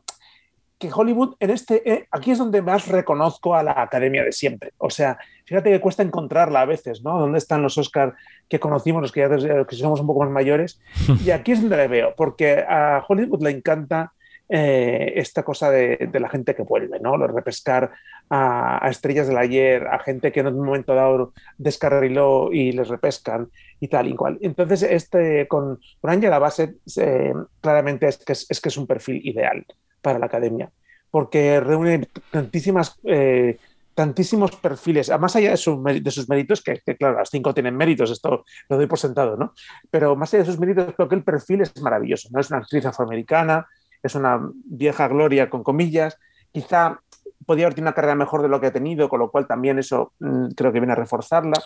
que 0.77 0.91
Hollywood 0.93 1.35
en 1.39 1.51
este 1.51 1.89
eh, 1.89 2.07
aquí 2.11 2.31
es 2.31 2.39
donde 2.39 2.61
más 2.61 2.87
reconozco 2.89 3.55
a 3.55 3.63
la 3.63 3.81
academia 3.81 4.25
de 4.25 4.33
siempre. 4.33 4.73
O 4.77 4.89
sea, 4.89 5.17
fíjate 5.45 5.69
que 5.69 5.79
cuesta 5.79 6.03
encontrarla 6.03 6.61
a 6.61 6.65
veces, 6.65 7.01
¿no? 7.01 7.17
¿Dónde 7.17 7.37
están 7.37 7.61
los 7.61 7.77
Oscars 7.77 8.13
que 8.49 8.59
conocimos, 8.59 9.01
los 9.01 9.13
que 9.13 9.21
ya 9.21 9.65
que 9.65 9.75
somos 9.77 10.01
un 10.01 10.07
poco 10.07 10.21
más 10.21 10.31
mayores? 10.31 10.81
Y 11.25 11.31
aquí 11.31 11.53
es 11.53 11.61
donde 11.61 11.77
le 11.77 11.87
veo, 11.87 12.13
porque 12.17 12.65
a 12.67 13.05
Hollywood 13.07 13.41
le 13.41 13.51
encanta 13.51 14.11
eh, 14.53 15.13
esta 15.15 15.43
cosa 15.43 15.71
de, 15.71 16.09
la 16.11 16.27
gente 16.27 16.53
que 16.53 16.63
vuelve, 16.63 16.99
¿no? 16.99 17.15
Lo 17.15 17.25
repescar 17.25 17.91
a, 18.29 18.85
estrellas 18.89 19.29
del 19.29 19.37
ayer, 19.37 19.87
a 19.87 19.97
gente 19.99 20.33
que 20.33 20.41
en 20.41 20.47
un 20.47 20.65
momento 20.65 20.93
dado 20.93 21.31
descarriló 21.57 22.51
y 22.51 22.73
les 22.73 22.89
repescan 22.89 23.49
y 23.79 23.87
tal 23.87 24.09
y 24.09 24.15
cual. 24.15 24.37
Entonces, 24.41 24.83
este, 24.83 25.47
con, 25.47 25.79
con 26.01 26.11
Angela 26.11 26.37
Bassett, 26.37 26.75
eh, 26.97 27.33
claramente 27.61 28.09
es 28.09 28.17
que 28.17 28.33
es, 28.33 28.59
que 28.61 28.67
es 28.67 28.75
un 28.75 28.87
perfil 28.87 29.25
ideal 29.25 29.65
para 30.01 30.19
la 30.19 30.25
academia, 30.25 30.69
porque 31.09 31.61
reúne 31.61 32.09
tantísimas. 32.29 32.99
Eh, 33.05 33.57
tantísimos 33.93 34.55
perfiles, 34.55 35.11
más 35.19 35.35
allá 35.35 35.53
de, 35.53 35.99
de 36.01 36.11
sus 36.11 36.27
méritos, 36.29 36.61
que, 36.61 36.81
claro, 36.97 37.17
las 37.17 37.29
cinco 37.29 37.53
tienen 37.53 37.75
méritos, 37.75 38.09
esto 38.09 38.45
lo 38.69 38.77
doy 38.77 38.87
por 38.87 38.97
sentado, 38.97 39.35
¿no? 39.35 39.53
Pero 39.91 40.15
más 40.15 40.33
allá 40.33 40.43
de 40.43 40.49
sus 40.49 40.59
méritos, 40.59 40.93
creo 40.95 41.09
que 41.09 41.15
el 41.15 41.23
perfil 41.23 41.61
es 41.61 41.79
maravilloso, 41.81 42.29
¿no? 42.31 42.39
Es 42.39 42.49
una 42.49 42.59
actriz 42.59 42.85
afroamericana, 42.85 43.67
es 44.03 44.15
una 44.15 44.39
vieja 44.65 45.07
gloria 45.07 45.49
con 45.49 45.63
comillas, 45.63 46.17
quizá 46.51 46.99
podía 47.45 47.65
haber 47.65 47.75
tenido 47.75 47.89
una 47.89 47.95
carrera 47.95 48.15
mejor 48.15 48.41
de 48.41 48.49
lo 48.49 48.59
que 48.59 48.67
ha 48.67 48.73
tenido, 48.73 49.09
con 49.09 49.19
lo 49.19 49.31
cual 49.31 49.47
también 49.47 49.79
eso 49.79 50.13
mm, 50.19 50.49
creo 50.55 50.71
que 50.71 50.79
viene 50.79 50.93
a 50.93 50.97
reforzarla. 50.97 51.61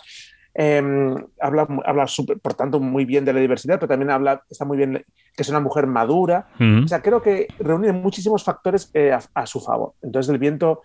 Em, 0.58 1.14
habla, 1.38 1.68
habla 1.84 2.06
por 2.42 2.54
tanto, 2.54 2.80
muy 2.80 3.04
bien 3.04 3.26
de 3.26 3.34
la 3.34 3.40
diversidad, 3.40 3.74
pero 3.74 3.88
también 3.88 4.10
habla, 4.10 4.42
está 4.48 4.64
muy 4.64 4.78
bien 4.78 5.04
que 5.34 5.42
es 5.42 5.48
una 5.50 5.60
mujer 5.60 5.86
madura. 5.86 6.48
O 6.82 6.88
sea, 6.88 7.02
creo 7.02 7.20
que 7.20 7.48
reúne 7.58 7.92
muchísimos 7.92 8.42
factores 8.42 8.90
eh, 8.94 9.12
a, 9.12 9.46
su 9.46 9.60
favor. 9.60 9.92
Entonces, 10.00 10.32
el 10.32 10.38
viento, 10.38 10.80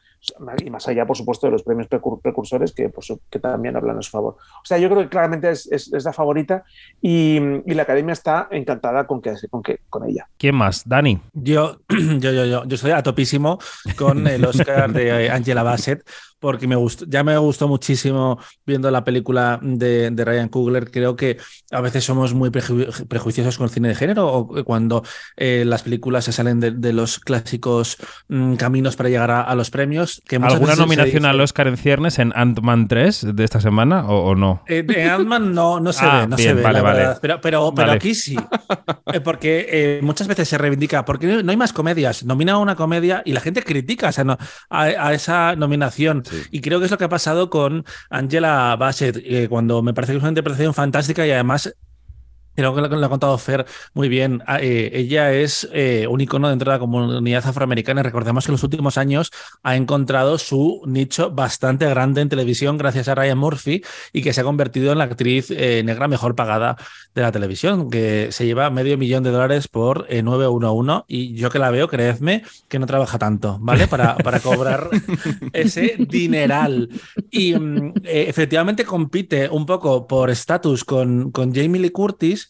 y 0.63 0.69
más 0.69 0.87
allá, 0.87 1.05
por 1.05 1.17
supuesto, 1.17 1.47
de 1.47 1.51
los 1.51 1.63
premios 1.63 1.87
precursores 1.87 2.73
que, 2.73 2.91
que 3.29 3.39
también 3.39 3.75
hablan 3.75 3.97
a 3.97 4.01
su 4.01 4.11
favor. 4.11 4.35
O 4.37 4.65
sea, 4.65 4.77
yo 4.77 4.89
creo 4.89 5.01
que 5.01 5.09
claramente 5.09 5.49
es, 5.49 5.67
es, 5.71 5.91
la 6.03 6.13
favorita 6.13 6.63
y, 7.01 7.37
y, 7.65 7.73
la 7.73 7.83
academia 7.83 8.13
está 8.13 8.47
encantada 8.51 9.07
con, 9.07 9.21
que, 9.21 9.33
con, 9.49 9.63
que, 9.63 9.79
con 9.89 10.07
ella. 10.07 10.27
¿Quién 10.37 10.55
más? 10.55 10.83
Dani. 10.87 11.19
Yo, 11.33 11.79
yo, 11.89 12.31
yo, 12.31 12.45
yo, 12.45 12.65
yo 12.65 12.77
soy 12.77 12.91
a 12.91 13.01
topísimo 13.01 13.57
con 13.97 14.27
el 14.27 14.45
Oscar 14.45 14.91
de 14.93 15.29
Angela 15.29 15.63
Bassett 15.63 16.03
porque 16.41 16.67
me 16.67 16.75
gustó, 16.75 17.05
ya 17.07 17.23
me 17.23 17.37
gustó 17.37 17.67
muchísimo 17.67 18.39
viendo 18.65 18.89
la 18.89 19.03
película 19.03 19.59
de, 19.61 20.09
de 20.09 20.25
Ryan 20.25 20.49
Coogler. 20.49 20.89
Creo 20.89 21.15
que 21.15 21.37
a 21.69 21.81
veces 21.81 22.03
somos 22.03 22.33
muy 22.33 22.49
prejuiciosos 22.49 23.57
con 23.57 23.65
el 23.65 23.69
cine 23.69 23.89
de 23.89 23.95
género 23.95 24.27
o 24.27 24.65
cuando 24.65 25.03
eh, 25.37 25.63
las 25.65 25.83
películas 25.83 26.25
se 26.25 26.31
salen 26.31 26.59
de, 26.59 26.93
los 26.93 27.19
clásicos 27.19 27.97
mm, 28.27 28.55
caminos 28.55 28.95
para 28.95 29.09
llegar 29.09 29.29
a, 29.29 29.53
los 29.53 29.69
premios. 29.69 30.10
Que 30.27 30.37
¿Alguna 30.37 30.75
nominación 30.75 31.25
al 31.25 31.39
Oscar 31.39 31.67
en 31.67 31.77
ciernes 31.77 32.19
en 32.19 32.33
Ant-Man 32.35 32.87
3 32.87 33.35
de 33.35 33.43
esta 33.43 33.61
semana 33.61 34.05
o, 34.07 34.35
no? 34.35 34.63
Eh, 34.67 34.85
en 34.87 35.09
Ant-Man 35.09 35.53
no, 35.53 35.79
no 35.79 35.93
se 35.93 36.05
ah, 36.09 36.21
ve, 36.21 36.27
no 36.27 36.37
se 36.37 36.53
ve, 36.53 36.61
vale, 36.61 36.81
vale. 36.81 37.07
Pero, 37.21 37.39
pero, 37.41 37.73
pero 37.73 37.91
aquí 37.91 38.15
sí. 38.15 38.35
Eh, 39.13 39.19
porque 39.21 39.99
muchas 40.01 40.27
veces 40.27 40.49
se 40.49 40.57
reivindica, 40.57 41.05
porque 41.05 41.43
no 41.43 41.51
hay 41.51 41.57
más 41.57 41.73
comedias. 41.73 42.23
Nomina 42.23 42.57
una 42.57 42.75
comedia 42.75 43.21
y 43.25 43.33
la 43.33 43.41
gente 43.41 43.63
critica 43.63 44.11
a, 44.69 45.13
esa 45.13 45.55
nominación. 45.55 46.23
Y 46.51 46.61
creo 46.61 46.79
que 46.79 46.85
es 46.85 46.91
lo 46.91 46.97
que 46.97 47.05
ha 47.05 47.09
pasado 47.09 47.49
con 47.49 47.85
Angela 48.09 48.75
Bassett, 48.77 49.49
cuando 49.49 49.81
me 49.81 49.93
parece 49.93 50.13
que 50.13 50.17
es 50.17 50.23
una 50.23 50.31
interpretación 50.31 50.73
fantástica 50.73 51.25
y 51.25 51.31
además 51.31 51.73
Creo 52.55 52.75
que 52.75 52.81
lo, 52.81 53.05
ha 53.05 53.09
contado 53.09 53.37
Fer 53.37 53.65
muy 53.93 54.09
bien. 54.09 54.43
Ah, 54.45 54.59
eh, 54.61 54.91
ella 54.93 55.31
es 55.31 55.69
eh, 55.71 56.05
un 56.09 56.19
icono 56.19 56.49
dentro 56.49 56.69
de 56.69 56.77
la 56.77 56.79
comunidad 56.79 57.45
afroamericana 57.47 58.03
recordemos 58.03 58.45
que 58.45 58.51
en 58.51 58.53
los 58.53 58.63
últimos 58.63 58.97
años 58.97 59.31
ha 59.63 59.75
encontrado 59.75 60.37
su 60.37 60.81
nicho 60.85 61.31
bastante 61.31 61.87
grande 61.87 62.21
en 62.21 62.29
televisión 62.29 62.77
gracias 62.77 63.07
a 63.07 63.15
Ryan 63.15 63.37
Murphy 63.37 63.83
y 64.11 64.21
que 64.21 64.33
se 64.33 64.41
ha 64.41 64.43
convertido 64.43 64.91
en 64.91 64.97
la 64.97 65.05
actriz 65.05 65.49
eh, 65.51 65.81
negra 65.85 66.07
mejor 66.07 66.35
pagada 66.35 66.75
de 67.15 67.21
la 67.21 67.31
televisión, 67.31 67.89
que 67.89 68.29
se 68.31 68.45
lleva 68.45 68.69
medio 68.69 68.97
millón 68.97 69.23
de 69.23 69.31
dólares 69.31 69.67
por 69.67 70.07
911 70.09 71.03
y 71.07 71.33
yo 71.33 71.49
que 71.49 71.59
la 71.59 71.69
veo, 71.69 71.87
creedme, 71.87 72.43
que 72.69 72.79
no 72.79 72.85
trabaja 72.85 73.19
tanto, 73.19 73.57
¿vale? 73.59 73.87
Para, 73.87 74.15
para 74.15 74.39
cobrar 74.39 74.89
ese 75.53 75.95
dineral. 75.99 76.89
Y 77.29 77.53
mm, 77.55 77.93
efectivamente 78.03 78.85
compite 78.85 79.49
un 79.49 79.65
poco 79.65 80.07
por 80.07 80.29
estatus 80.29 80.85
con, 80.85 81.31
con 81.31 81.53
Jamie 81.53 81.81
Lee 81.81 81.89
Curtis 81.89 82.40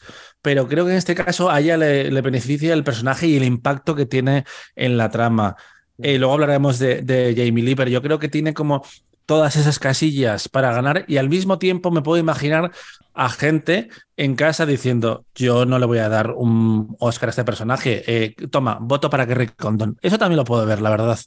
pero 0.42 0.68
creo 0.68 0.86
que 0.86 0.92
en 0.92 0.98
este 0.98 1.16
caso 1.16 1.50
a 1.50 1.60
ella 1.60 1.78
le, 1.78 2.22
beneficia 2.22 2.74
el 2.74 2.84
personaje 2.84 3.28
y 3.28 3.38
el 3.38 3.44
impacto 3.44 3.96
que 3.96 4.06
tiene 4.06 4.46
en 4.76 4.98
la 4.98 5.10
trama. 5.10 5.56
Eh, 6.00 6.18
luego 6.18 6.34
hablaremos 6.34 6.80
de, 6.80 7.34
Jamie 7.36 7.64
Lee, 7.64 7.76
pero 7.76 7.92
yo 7.92 8.02
creo 8.02 8.20
que 8.20 8.30
tiene 8.30 8.54
como 8.54 8.84
todas 9.26 9.56
esas 9.56 9.80
casillas 9.80 10.50
para 10.50 10.74
ganar 10.74 11.06
y 11.08 11.18
al 11.18 11.30
mismo 11.30 11.58
tiempo 11.60 11.92
me 11.92 12.02
puedo 12.02 12.20
imaginar 12.20 12.72
a 13.14 13.30
gente 13.30 13.90
en 14.18 14.36
casa 14.36 14.66
diciendo 14.66 15.26
yo 15.36 15.66
no 15.66 15.80
le 15.80 15.86
voy 15.86 16.00
a 16.00 16.10
dar 16.10 16.32
un 16.32 16.96
Oscar 17.00 17.30
a 17.30 17.32
este 17.32 17.44
personaje, 17.44 18.04
eh, 18.08 18.36
toma, 18.50 18.78
voto 18.82 19.10
para 19.10 19.28
que 19.28 19.36
Rick 19.36 19.56
Condon. 19.56 19.98
Eso 20.02 20.18
también 20.18 20.38
lo 20.38 20.44
puedo 20.44 20.66
ver, 20.66 20.82
la 20.82 20.90
verdad. 20.90 21.20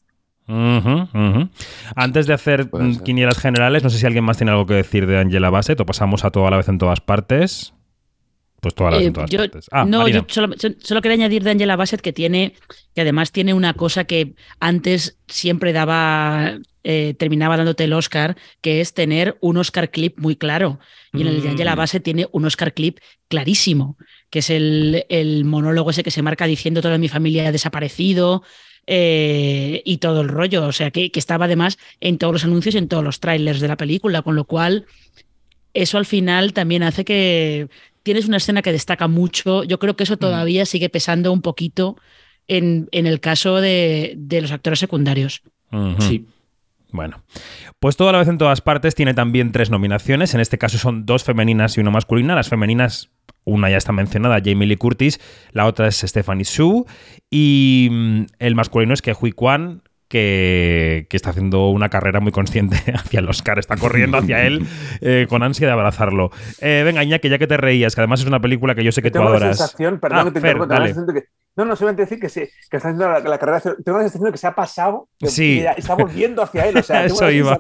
Antes 1.97 2.27
de 2.27 2.35
hacer 2.35 2.69
quinielas 3.05 3.39
generales, 3.39 3.83
no 3.83 3.91
sé 3.91 3.99
si 3.99 4.07
alguien 4.07 4.25
más 4.25 4.37
tiene 4.37 4.53
algo 4.53 4.67
que 4.67 4.75
decir 4.75 5.07
de 5.07 5.19
Angela 5.19 5.51
Bassett 5.51 5.81
o 5.81 5.87
pasamos 5.87 6.25
a 6.25 6.31
toda 6.31 6.51
la 6.51 6.59
vez 6.59 6.69
en 6.69 6.79
todas 6.79 7.01
partes. 7.01 7.74
Pues 8.65 8.75
todas 8.75 8.95
las, 8.95 9.03
eh, 9.03 9.11
todas 9.11 9.69
ah, 9.73 9.85
no, 9.85 10.09
yo 10.09 10.25
solo, 10.27 11.03
quería 11.03 11.17
añadir 11.17 11.43
de 11.43 11.51
Angela 11.51 11.77
Bassett 11.77 12.01
que 12.01 12.15
tiene, 12.15 12.55
que 12.95 13.03
además 13.03 13.31
tiene 13.31 13.53
una 13.53 13.75
cosa 13.75 14.05
que 14.05 14.37
antes 14.59 15.19
siempre 15.29 15.75
daba, 15.75 16.59
eh, 16.83 17.15
terminaba 17.19 17.59
dándote 17.59 17.85
el 17.85 17.93
Oscar, 17.93 18.39
que 18.63 18.81
es 18.81 18.95
tener 18.95 19.37
un 19.43 19.59
Oscar 19.59 19.91
clip 19.91 20.19
muy 20.19 20.35
claro. 20.35 20.79
Y 21.13 21.21
en 21.21 21.27
el 21.27 21.43
de 21.43 21.51
Angela 21.51 21.75
mm. 21.75 21.79
Bassett 21.79 22.03
tiene 22.03 22.27
un 22.33 22.47
Oscar 22.47 22.73
clip 22.73 23.01
clarísimo, 23.29 23.99
que 24.31 24.39
es 24.39 24.49
el, 24.49 25.05
el 25.11 25.45
monólogo 25.45 25.91
ese 25.91 26.03
que 26.03 26.11
se 26.11 26.23
marca 26.23 26.47
diciendo 26.47 26.81
toda 26.81 26.97
mi 26.97 27.09
familia 27.09 27.49
ha 27.49 27.53
desaparecido. 27.53 28.43
Eh, 28.87 29.83
y 29.85 29.97
todo 29.97 30.21
el 30.23 30.29
rollo, 30.29 30.67
o 30.67 30.73
sea 30.73 30.91
que, 30.91 31.11
que 31.11 31.19
estaba 31.19 31.47
además 31.47 31.79
en 32.01 32.19
todos 32.19 32.35
los 32.35 32.45
anuncios 32.45 32.75
y 32.75 32.79
en 32.79 32.89
todos 32.89 33.03
los 33.03 33.19
trailers 33.19 33.61
de 33.61 33.69
la 33.69 33.79
película, 33.79 34.21
con 34.21 34.37
lo 34.37 34.45
cual 34.45 34.85
eso 35.75 35.99
al 35.99 36.07
final 36.07 36.53
también 36.53 36.85
hace 36.85 37.05
que, 37.05 37.69
tienes 38.05 38.29
una 38.29 38.37
escena 38.37 38.63
que 38.63 38.71
destaca 38.71 39.09
mucho. 39.09 39.65
Yo 39.65 39.81
creo 39.81 39.97
que 39.97 40.05
eso 40.05 40.15
mm. 40.15 40.19
todavía 40.19 40.67
sigue 40.67 40.89
pesando 40.89 41.33
un 41.33 41.43
poquito 41.43 41.97
en, 42.47 42.89
en 42.93 43.07
el 43.07 43.19
caso 43.19 43.61
de, 43.61 44.17
los 44.31 44.53
actores 44.53 44.79
secundarios. 44.79 45.43
Sí. 45.99 46.27
Bueno, 46.93 47.25
pues 47.81 47.97
toda 47.97 48.13
la 48.13 48.19
vez 48.19 48.29
en 48.29 48.39
todas 48.39 48.61
partes 48.61 48.95
tiene 48.95 49.15
también 49.15 49.51
tres 49.51 49.69
nominaciones. 49.69 50.33
En 50.35 50.41
este 50.41 50.59
caso 50.59 50.79
son 50.79 51.05
dos 51.05 51.25
femeninas 51.25 51.77
y 51.77 51.81
una 51.81 51.91
masculina. 51.91 52.37
Las 52.37 52.49
femeninas, 52.49 53.11
una 53.43 53.69
ya 53.69 53.79
está 53.79 53.91
mencionada, 53.91 54.41
Jamie 54.45 54.69
Lee 54.69 54.77
Curtis, 54.77 55.19
la 55.51 55.67
otra 55.67 55.89
es 55.89 55.97
Stephanie 55.97 56.45
Su. 56.45 56.87
Y 57.29 57.89
mm, 57.91 58.27
el 58.39 58.55
masculino 58.55 58.95
es 58.95 59.03
que 59.03 59.13
Hui 59.13 59.33
Kwan, 59.33 59.83
que, 60.15 61.09
está 61.11 61.31
haciendo 61.31 61.71
una 61.71 61.89
carrera 61.89 62.21
muy 62.21 62.31
consciente 62.31 62.77
hacia 62.95 63.19
el 63.19 63.29
Oscar, 63.29 63.59
está 63.59 63.77
corriendo 63.77 64.19
hacia 64.19 64.47
él 64.47 64.67
eh, 65.01 65.27
con 65.29 65.43
ansia 65.43 65.67
de 65.67 65.73
abrazarlo. 65.73 66.31
Eh, 66.61 66.83
venga, 66.85 67.03
Iñaki, 67.03 67.29
ya 67.29 67.39
que 67.39 67.49
te 67.49 67.57
reías, 67.57 67.95
que 67.95 68.01
además 68.01 68.21
es 68.21 68.27
una 68.27 68.41
película 68.41 68.75
que 68.75 68.85
yo 68.85 68.93
sé 68.93 69.03
que, 69.03 69.11
tú 69.11 69.21
adoras. 69.21 69.59
Sensación, 69.59 69.99
perdón 69.99 70.33
que 70.33 70.41
te 70.41 70.55
que, 71.15 71.25
no, 71.57 71.65
no, 71.65 71.77
solamente 71.77 72.03
decir 72.03 72.19
que, 72.19 72.29
sí, 72.29 72.41
que 72.69 72.77
está 72.77 72.89
haciendo 72.89 73.09
la, 73.09 73.39
carrera. 73.39 73.61
Tengo 73.61 73.99
la 73.99 74.05
sensación 74.05 74.25
de 74.25 74.33
que 74.33 74.39
se 74.39 74.47
ha 74.47 74.55
pasado 74.55 75.09
y 75.21 75.61
está 75.61 75.95
volviendo 75.95 76.43
hacia 76.43 76.67
él. 76.67 76.77
O 76.77 76.83
sea, 76.83 77.05
Eso 77.07 77.31
iba. 77.31 77.59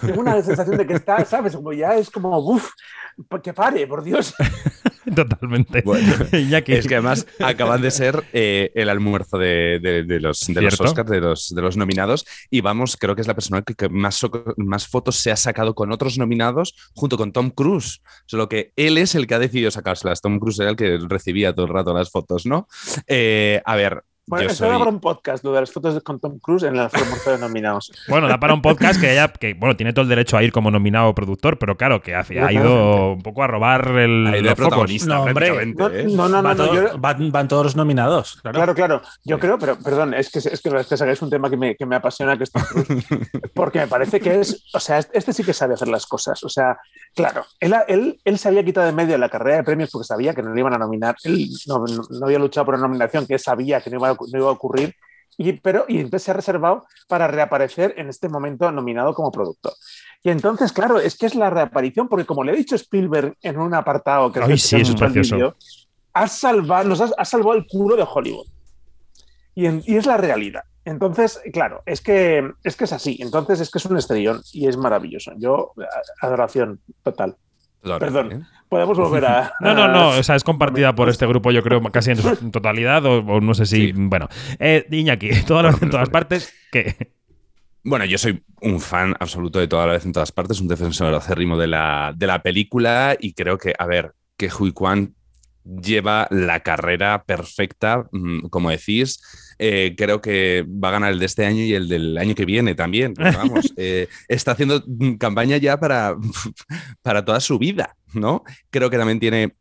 Tengo 0.00 0.20
una 0.20 0.42
sensación 0.42 0.76
de 0.76 0.86
que 0.86 0.94
está, 0.94 1.24
¿sabes? 1.24 1.56
Como 1.56 1.72
ya 1.72 1.96
es 1.96 2.10
como, 2.10 2.38
uff, 2.38 2.70
que 3.42 3.54
pare, 3.54 3.86
por 3.86 4.02
Dios. 4.02 4.34
Totalmente. 5.14 5.82
Es 6.66 6.86
que 6.86 6.94
además 6.94 7.26
acaban 7.40 7.80
de 7.82 7.90
ser 7.90 8.24
eh, 8.32 8.70
el 8.74 8.88
almuerzo 8.88 9.38
de, 9.38 9.78
los, 10.20 10.40
de 10.46 10.62
los 10.62 10.80
Oscars, 10.80 11.10
de 11.10 11.20
los, 11.20 11.54
de 11.54 11.62
los 11.62 11.76
nominados, 11.76 12.26
y 12.50 12.60
vamos, 12.60 12.96
creo 12.96 13.14
que 13.14 13.20
es 13.20 13.28
la 13.28 13.34
persona 13.34 13.62
que, 13.62 13.88
más, 13.88 14.20
más 14.56 14.86
fotos 14.86 15.16
se 15.16 15.30
ha 15.30 15.36
sacado 15.36 15.74
con 15.74 15.92
otros 15.92 16.18
nominados 16.18 16.74
junto 16.94 17.16
con 17.16 17.32
Tom 17.32 17.50
Cruise. 17.50 18.02
Solo 18.26 18.48
que 18.48 18.72
él 18.76 18.98
es 18.98 19.14
el 19.14 19.26
que 19.26 19.34
ha 19.34 19.38
decidido 19.38 19.70
sacárselas. 19.70 20.20
Tom 20.20 20.38
Cruise 20.38 20.60
era 20.60 20.70
el 20.70 20.76
que 20.76 20.98
recibía 21.08 21.54
todo 21.54 21.66
el 21.66 21.72
rato 21.72 21.94
las 21.94 22.10
fotos, 22.10 22.46
¿no? 22.46 22.68
Eh, 23.06 23.62
a 23.64 23.76
ver, 23.76 24.02
bueno, 24.26 24.50
eso 24.50 24.66
da 24.66 24.78
para 24.78 24.90
un 24.90 25.00
podcast, 25.00 25.44
lo 25.44 25.52
de 25.52 25.60
las 25.60 25.70
fotos 25.70 26.02
con 26.02 26.18
Tom 26.18 26.38
Cruise 26.38 26.62
en 26.62 26.76
la 26.76 26.86
almuerzo 26.86 27.30
de 27.30 27.38
nominados. 27.38 27.92
Bueno, 28.08 28.28
da 28.28 28.38
para 28.38 28.54
un 28.54 28.62
podcast 28.62 29.00
que 29.00 29.12
ella, 29.12 29.28
que 29.28 29.54
bueno, 29.54 29.76
tiene 29.76 29.92
todo 29.92 30.02
el 30.02 30.08
derecho 30.08 30.36
a 30.36 30.42
ir 30.42 30.52
como 30.52 30.70
nominado 30.70 31.14
productor, 31.14 31.58
pero 31.58 31.76
claro, 31.76 32.00
que 32.00 32.14
ha, 32.14 32.24
ido 32.52 33.12
un 33.12 33.22
poco 33.22 33.42
a 33.42 33.46
robar 33.46 33.88
el, 33.88 34.42
de 34.42 34.54
protagonista. 34.54 35.14
No, 35.14 35.22
hombre, 35.24 35.48
¿eh? 35.48 35.74
no, 35.74 36.28
no, 36.28 36.42
no, 36.42 36.98
van, 36.98 37.48
todos 37.48 37.64
los 37.64 37.76
nominados. 37.76 38.40
Claro, 38.42 38.74
claro. 38.74 39.02
Yo 39.24 39.38
creo, 39.38 39.58
pero 39.58 39.78
perdón, 39.78 40.14
es 40.14 40.30
que 40.30 40.38
es, 40.38 40.60
que, 40.60 41.10
es 41.10 41.22
un 41.22 41.30
tema 41.30 41.50
que 41.50 41.56
me, 41.56 41.76
que 41.76 41.86
me 41.86 41.96
apasiona, 41.96 42.36
que 42.36 42.44
es 42.44 42.52
Tom 42.52 42.62
Cruise, 42.62 43.06
porque 43.54 43.80
me 43.80 43.88
parece 43.88 44.20
que 44.20 44.40
es, 44.40 44.64
o 44.72 44.80
sea, 44.80 44.98
este 44.98 45.32
sí 45.32 45.42
que 45.42 45.52
sabe 45.52 45.74
hacer 45.74 45.88
las 45.88 46.06
cosas. 46.06 46.42
O 46.44 46.48
sea, 46.48 46.78
claro, 47.14 47.44
él, 47.60 47.74
él, 47.88 48.20
él 48.24 48.38
se 48.38 48.48
había 48.48 48.64
quitado 48.64 48.86
de 48.86 48.92
medio 48.92 49.18
la 49.18 49.28
carrera 49.28 49.56
de 49.56 49.64
premios 49.64 49.90
porque 49.90 50.06
sabía 50.06 50.34
que 50.34 50.42
no 50.42 50.54
le 50.54 50.60
iban 50.60 50.74
a 50.74 50.78
nominar. 50.78 51.16
Él 51.24 51.48
no, 51.66 51.84
no 52.10 52.26
había 52.26 52.38
luchado 52.38 52.66
por 52.66 52.74
una 52.74 52.86
nominación 52.86 53.26
que 53.26 53.34
él 53.34 53.40
sabía 53.40 53.80
que 53.80 53.90
no 53.90 53.96
iba 53.96 54.08
a 54.08 54.13
no 54.32 54.38
iba 54.38 54.48
a 54.48 54.52
ocurrir, 54.52 54.94
y, 55.36 55.52
pero, 55.54 55.84
y 55.88 56.00
ha 56.00 56.32
reservado 56.32 56.86
para 57.08 57.26
reaparecer 57.26 57.94
en 57.96 58.08
este 58.08 58.28
momento 58.28 58.70
nominado 58.70 59.14
como 59.14 59.32
productor. 59.32 59.72
Y 60.22 60.30
entonces, 60.30 60.72
claro, 60.72 60.98
es 60.98 61.16
que 61.16 61.26
es 61.26 61.34
la 61.34 61.50
reaparición, 61.50 62.08
porque 62.08 62.24
como 62.24 62.44
le 62.44 62.52
ha 62.52 62.54
dicho 62.54 62.76
Spielberg 62.76 63.36
en 63.42 63.58
un 63.58 63.74
apartado 63.74 64.32
que 64.32 64.40
Ay, 64.40 64.58
sí, 64.58 64.76
es 64.76 64.94
ha 66.16 66.28
salvado, 66.28 66.88
nos 66.88 67.00
ha, 67.00 67.24
salvado 67.24 67.54
el 67.54 67.66
culo 67.66 67.96
de 67.96 68.06
Hollywood. 68.08 68.46
Y, 69.56 69.66
y, 69.92 69.96
es 69.96 70.06
la 70.06 70.16
realidad. 70.16 70.62
Entonces, 70.84 71.40
claro, 71.52 71.82
es 71.86 72.00
que, 72.00 72.52
es 72.62 72.76
que 72.76 72.84
es 72.84 72.92
así. 72.92 73.18
Entonces, 73.20 73.60
es 73.60 73.70
que 73.70 73.78
es 73.78 73.84
un 73.86 73.96
estrellón 73.96 74.40
y 74.52 74.68
es 74.68 74.76
maravilloso. 74.76 75.32
Yo, 75.38 75.72
adoración 76.20 76.80
total. 77.02 77.36
Perdón. 77.84 78.32
¿eh? 78.32 78.40
Podemos 78.68 78.98
volver 78.98 79.24
a. 79.26 79.52
No, 79.60 79.74
no, 79.74 79.88
no. 79.88 80.08
O 80.10 80.22
sea, 80.22 80.36
es 80.36 80.44
compartida 80.44 80.94
por 80.94 81.08
este 81.08 81.26
grupo, 81.26 81.50
yo 81.50 81.62
creo, 81.62 81.82
casi 81.92 82.12
en 82.12 82.50
totalidad, 82.50 83.04
o, 83.04 83.40
no 83.40 83.54
sé 83.54 83.66
si. 83.66 83.92
Bueno. 83.92 84.28
Eh, 84.58 84.86
Iñaki, 84.90 85.30
todas 85.46 85.64
las 85.64 85.82
en 85.82 85.90
todas 85.90 86.08
partes, 86.08 86.52
¿qué? 86.72 87.12
Bueno, 87.82 88.06
yo 88.06 88.16
soy 88.16 88.42
un 88.62 88.80
fan 88.80 89.14
absoluto 89.20 89.58
de 89.58 89.68
toda 89.68 89.86
la 89.86 89.92
vez 89.92 90.06
en 90.06 90.12
todas 90.12 90.32
partes, 90.32 90.60
un 90.60 90.68
defensor 90.68 91.12
acérrimo 91.14 91.58
de 91.58 91.66
la, 91.66 92.14
de 92.16 92.26
la 92.26 92.42
película 92.42 93.14
y 93.20 93.34
creo 93.34 93.58
que, 93.58 93.74
a 93.78 93.84
ver, 93.84 94.14
que 94.38 94.48
Hui 94.48 94.72
Kwan 94.72 95.14
lleva 95.64 96.26
la 96.30 96.60
carrera 96.60 97.24
perfecta, 97.24 98.06
mm, 98.10 98.48
como 98.48 98.70
decís. 98.70 99.20
Eh, 99.58 99.94
creo 99.96 100.20
que 100.20 100.64
va 100.68 100.88
a 100.88 100.92
ganar 100.92 101.12
el 101.12 101.18
de 101.18 101.26
este 101.26 101.44
año 101.44 101.62
y 101.62 101.74
el 101.74 101.88
del 101.88 102.18
año 102.18 102.34
que 102.34 102.44
viene 102.44 102.74
también. 102.74 103.14
Vamos, 103.36 103.72
eh, 103.76 104.08
está 104.28 104.52
haciendo 104.52 104.84
campaña 105.18 105.56
ya 105.56 105.78
para, 105.78 106.16
para 107.02 107.24
toda 107.24 107.40
su 107.40 107.58
vida, 107.58 107.96
¿no? 108.12 108.44
Creo 108.70 108.90
que 108.90 108.98
también 108.98 109.20
tiene 109.20 109.54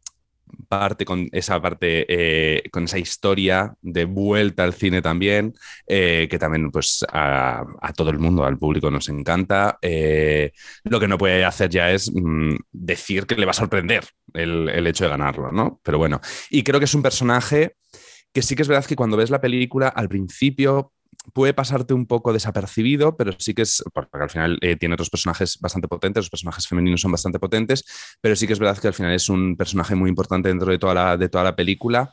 parte 0.69 1.03
con 1.03 1.29
esa 1.31 1.59
parte, 1.59 2.05
eh, 2.07 2.61
con 2.69 2.83
esa 2.83 2.99
historia 2.99 3.73
de 3.81 4.05
vuelta 4.05 4.63
al 4.63 4.73
cine 4.73 5.01
también, 5.01 5.55
que 5.87 6.37
también 6.39 6.69
pues 6.69 7.03
a, 7.11 7.65
todo 7.95 8.11
el 8.11 8.19
mundo, 8.19 8.45
al 8.45 8.59
público 8.59 8.91
nos 8.91 9.09
encanta. 9.09 9.79
lo 10.83 10.99
que 10.99 11.07
no 11.07 11.17
puede 11.17 11.43
hacer 11.43 11.71
ya 11.71 11.91
es 11.91 12.11
mm, 12.13 12.55
decir 12.71 13.25
que 13.25 13.35
le 13.35 13.45
va 13.45 13.51
a 13.51 13.55
sorprender 13.55 14.03
el, 14.35 14.69
el, 14.69 14.85
hecho 14.85 15.05
de 15.05 15.09
ganarlo, 15.09 15.51
¿no? 15.51 15.79
Pero 15.83 15.97
bueno, 15.97 16.21
y 16.51 16.61
creo 16.61 16.79
que 16.79 16.85
es 16.85 16.93
un 16.93 17.01
personaje 17.01 17.75
que 18.33 18.41
sí 18.41 18.55
que 18.55 18.63
es 18.63 18.67
verdad 18.67 18.85
que 18.85 18.95
cuando 18.95 19.17
ves 19.17 19.29
la 19.29 19.41
película, 19.41 19.87
al 19.87 20.09
principio 20.09 20.91
puede 21.31 21.53
pasarte 21.53 21.93
un 21.93 22.05
poco 22.05 22.33
desapercibido, 22.33 23.15
pero 23.15 23.33
sí 23.37 23.53
que 23.53 23.61
es, 23.61 23.83
porque 23.93 24.09
al 24.19 24.29
final 24.29 24.57
eh, 24.61 24.75
tiene 24.75 24.93
otros 24.95 25.09
personajes 25.09 25.57
bastante 25.61 25.87
potentes, 25.87 26.23
los 26.23 26.29
personajes 26.29 26.67
femeninos 26.67 27.01
son 27.01 27.11
bastante 27.11 27.39
potentes, 27.39 27.85
pero 28.19 28.35
sí 28.35 28.47
que 28.47 28.53
es 28.53 28.59
verdad 28.59 28.77
que 28.77 28.87
al 28.87 28.93
final 28.93 29.13
es 29.13 29.29
un 29.29 29.55
personaje 29.55 29.95
muy 29.95 30.09
importante 30.09 30.49
dentro 30.49 30.71
de 30.71 30.79
toda 30.79 30.93
la, 30.93 31.17
de 31.17 31.29
toda 31.29 31.43
la 31.43 31.55
película 31.55 32.11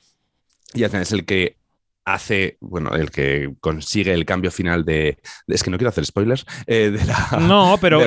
y 0.74 0.84
al 0.84 0.90
final 0.90 1.02
es 1.02 1.12
el 1.12 1.24
que 1.24 1.56
hace, 2.04 2.56
bueno, 2.60 2.94
el 2.94 3.10
que 3.10 3.52
consigue 3.60 4.12
el 4.12 4.24
cambio 4.24 4.50
final 4.50 4.84
de. 4.84 5.18
es 5.46 5.62
que 5.62 5.70
no 5.70 5.78
quiero 5.78 5.90
hacer 5.90 6.04
spoilers. 6.04 6.46
Eh, 6.66 6.90
de 6.90 7.04
la, 7.04 7.38
no, 7.40 7.78
pero 7.80 8.00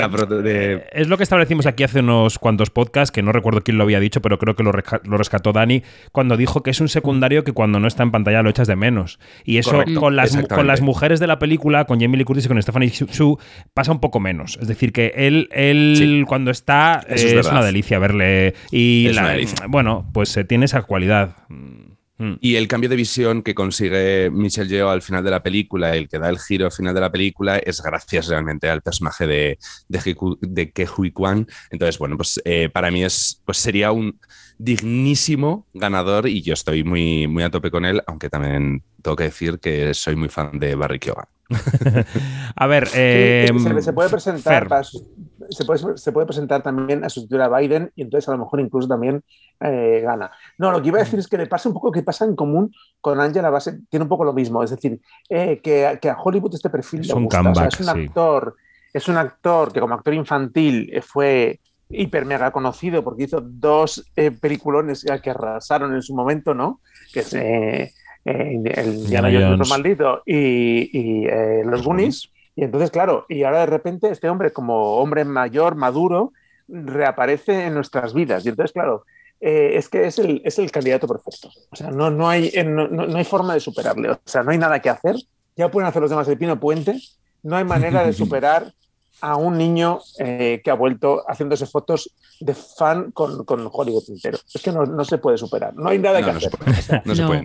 es 0.92 1.08
lo 1.08 1.18
que 1.18 1.24
establecimos 1.24 1.66
aquí 1.66 1.84
hace 1.84 2.00
unos 2.00 2.40
cuantos 2.40 2.70
podcasts, 2.70 3.12
que 3.12 3.22
no 3.22 3.32
recuerdo 3.32 3.62
quién 3.62 3.78
lo 3.78 3.84
había 3.84 4.00
dicho, 4.00 4.22
pero 4.22 4.38
creo 4.38 4.56
que 4.56 4.64
lo, 4.64 4.72
rescató 4.72 5.52
Dani, 5.54 5.84
cuando 6.12 6.38
dijo 6.38 6.64
que 6.64 6.72
es 6.72 6.82
un 6.82 6.90
secundario 6.90 7.44
que 7.44 7.52
cuando 7.52 7.80
no 7.80 7.88
está 7.88 8.04
en 8.04 8.12
pantalla 8.12 8.42
lo 8.42 8.50
echas 8.50 8.68
de 8.68 8.76
menos. 8.76 9.20
Y 9.44 9.58
eso 9.58 9.84
con, 9.96 10.16
las, 10.16 10.36
con 10.48 10.68
las 10.68 10.82
mujeres 10.82 11.20
de 11.20 11.28
la 11.28 11.40
película, 11.40 11.86
con 11.86 12.00
Jamie 12.00 12.18
Lee 12.18 12.26
Curtis 12.26 12.46
y 12.46 12.48
con 12.48 12.62
Stephanie 12.62 12.90
Su, 12.90 13.40
pasa 13.74 13.92
un 13.92 14.00
poco 14.00 14.20
menos. 14.20 14.58
Es 14.62 14.68
decir, 14.68 14.92
que 14.92 15.14
él, 15.16 15.50
él 15.52 16.26
cuando 16.28 16.52
está, 16.52 17.06
es, 17.08 17.48
una 17.48 17.64
delicia 17.64 18.00
verle. 18.00 18.54
Y 18.72 19.12
bueno, 19.68 20.10
pues 20.14 20.36
eh, 20.38 20.44
tiene 20.44 20.66
esa 20.66 20.82
cualidad. 20.82 21.36
Mm. 22.18 22.34
Y 22.40 22.56
el 22.56 22.68
cambio 22.68 22.90
de 22.90 22.96
visión 22.96 23.42
que 23.42 23.56
consigue 23.56 24.30
Michelle 24.30 24.70
Yeoh 24.70 24.90
al 24.90 25.02
final 25.02 25.24
de 25.24 25.32
la 25.32 25.42
película, 25.42 25.96
el 25.96 26.08
que 26.08 26.20
da 26.20 26.30
el 26.30 26.40
giro 26.40 26.66
al 26.66 26.72
final 26.72 26.94
de 26.94 27.02
la 27.02 27.12
película, 27.12 27.58
es 27.58 27.82
gracias 27.82 28.28
realmente 28.28 28.70
al 28.70 28.82
personaje 28.82 29.26
de, 29.26 29.58
de, 29.88 30.16
de 30.42 30.72
Ke 30.72 30.88
Hui 30.88 31.12
Kwan. 31.12 31.48
Entonces, 31.72 31.98
bueno, 31.98 32.18
pues 32.18 32.42
eh, 32.46 32.70
para 32.72 32.92
mí 32.92 33.04
es, 33.04 33.42
pues 33.46 33.58
sería 33.58 33.92
un 33.92 34.20
dignísimo 34.58 35.68
ganador 35.74 36.28
y 36.28 36.42
yo 36.42 36.54
estoy 36.54 36.84
muy, 36.84 37.28
muy 37.28 37.44
a 37.44 37.50
tope 37.50 37.72
con 37.72 37.86
él, 37.86 38.02
aunque 38.06 38.30
también 38.30 38.84
tengo 39.02 39.16
que 39.16 39.26
decir 39.26 39.60
que 39.60 39.94
soy 39.94 40.16
muy 40.16 40.30
fan 40.30 40.60
de 40.60 40.76
Barry 40.76 41.00
Keoghan. 41.00 41.26
a 42.56 42.68
ver, 42.68 42.88
se, 42.88 43.46
em, 43.48 43.58
puede 43.94 44.10
presentar 44.10 44.68
se, 45.50 45.66
puede, 45.66 45.98
se, 45.98 46.12
puede, 46.12 46.26
presentar 46.26 46.62
también 46.62 47.04
a 47.04 47.10
sustituir 47.10 47.42
a 47.42 47.50
Biden 47.50 47.92
y 47.96 48.02
entonces 48.02 48.28
a 48.30 48.32
lo 48.34 48.40
mejor 48.40 48.60
incluso 48.60 48.88
también 48.88 49.24
eh, 49.60 50.02
gana. 50.04 50.32
No, 50.58 50.72
lo 50.72 50.82
que 50.82 50.90
iba 50.90 51.00
a 51.00 51.04
decir 51.04 51.20
es 51.20 51.28
que 51.28 51.38
le 51.38 51.48
pasa 51.48 51.70
un 51.70 51.74
poco 51.74 51.92
que 51.92 52.04
pasa 52.04 52.26
en 52.26 52.36
común 52.36 52.74
con 53.02 53.20
Angela 53.20 53.50
Bassett, 53.50 53.80
tiene 53.90 54.04
un 54.04 54.10
poco 54.10 54.24
lo 54.24 54.34
mismo, 54.34 54.64
es 54.64 54.72
decir, 54.72 55.00
eh, 55.30 55.60
que, 55.62 56.10
a 56.10 56.18
Hollywood 56.22 56.56
este 56.56 56.70
perfil 56.70 57.02
es 57.02 57.14
un 57.14 57.28
es 57.28 57.80
un 57.80 57.90
actor, 57.90 58.56
es 58.92 59.08
un 59.08 59.18
actor 59.18 59.72
que 59.72 59.80
como 59.80 59.96
actor 59.96 60.14
infantil 60.14 61.02
fue 61.02 61.60
hiper 61.90 62.26
mega 62.26 62.52
conocido 62.52 63.04
porque 63.04 63.24
hizo 63.24 63.42
dos 63.42 64.12
eh, 64.16 64.32
peliculones 64.32 65.06
que 65.22 65.30
arrasaron 65.30 65.94
en 65.94 66.02
su 66.02 66.16
momento, 66.16 66.54
¿no? 66.54 66.82
Que 67.14 67.20
es 67.20 67.34
el 67.34 69.06
Diana 69.06 69.30
Jones 69.32 69.70
maldito 69.70 70.24
y, 70.26 71.28
los 71.64 71.84
Goonies. 71.84 72.33
Y 72.56 72.64
entonces, 72.64 72.92
claro, 72.92 73.26
y 73.30 73.44
ahora 73.44 73.62
de 73.62 73.66
repente 73.66 74.10
este 74.10 74.30
hombre, 74.30 74.52
como 74.52 74.98
hombre 74.98 75.26
mayor, 75.26 75.76
maduro, 75.76 76.34
reaparece 76.68 77.66
en 77.66 77.74
nuestras 77.74 78.14
vidas. 78.14 78.46
Y 78.46 78.50
entonces, 78.50 78.74
claro, 78.74 79.06
eh, 79.42 79.72
es 79.76 79.90
que 79.90 80.06
es 80.06 80.20
el, 80.20 80.42
es 80.46 80.60
el, 80.60 80.72
candidato 80.72 81.08
perfecto. 81.08 81.50
O 81.72 81.76
sea, 81.76 81.90
no, 81.90 82.10
no, 82.10 82.30
hay, 82.30 82.52
eh, 82.54 82.64
no, 82.64 82.88
no, 82.88 83.18
hay 83.18 83.26
forma 83.26 83.54
de 83.54 83.60
superarle. 83.60 84.12
O 84.12 84.20
sea, 84.26 84.44
no 84.44 84.52
hay 84.52 84.58
nada 84.58 84.80
que 84.80 84.90
hacer. 84.90 85.16
Ya 85.56 85.70
pueden 85.70 85.88
hacer 85.88 86.02
los 86.02 86.12
demás 86.12 86.28
el 86.28 86.38
Pino 86.38 86.60
Puente. 86.60 87.00
No 87.42 87.58
hay 87.58 87.64
manera 87.64 88.06
de 88.06 88.14
superar 88.14 88.74
a 89.22 89.36
un 89.36 89.58
niño 89.58 90.00
eh, 90.20 90.62
que 90.64 90.72
ha 90.72 90.76
vuelto 90.76 91.24
haciéndose 91.28 91.66
fotos 91.66 92.14
de 92.40 92.54
fan 92.54 93.12
con, 93.12 93.46
con 93.46 93.70
Hollywood 93.72 94.04
entero. 94.10 94.38
Es 94.54 94.62
que 94.62 94.72
no, 94.72 94.86
no, 94.86 95.06
se 95.06 95.18
puede 95.18 95.38
superar. 95.38 95.74
No 95.76 95.90
hay 95.90 96.00
nada 96.00 96.24
que 96.24 96.32
hacer. 96.32 96.52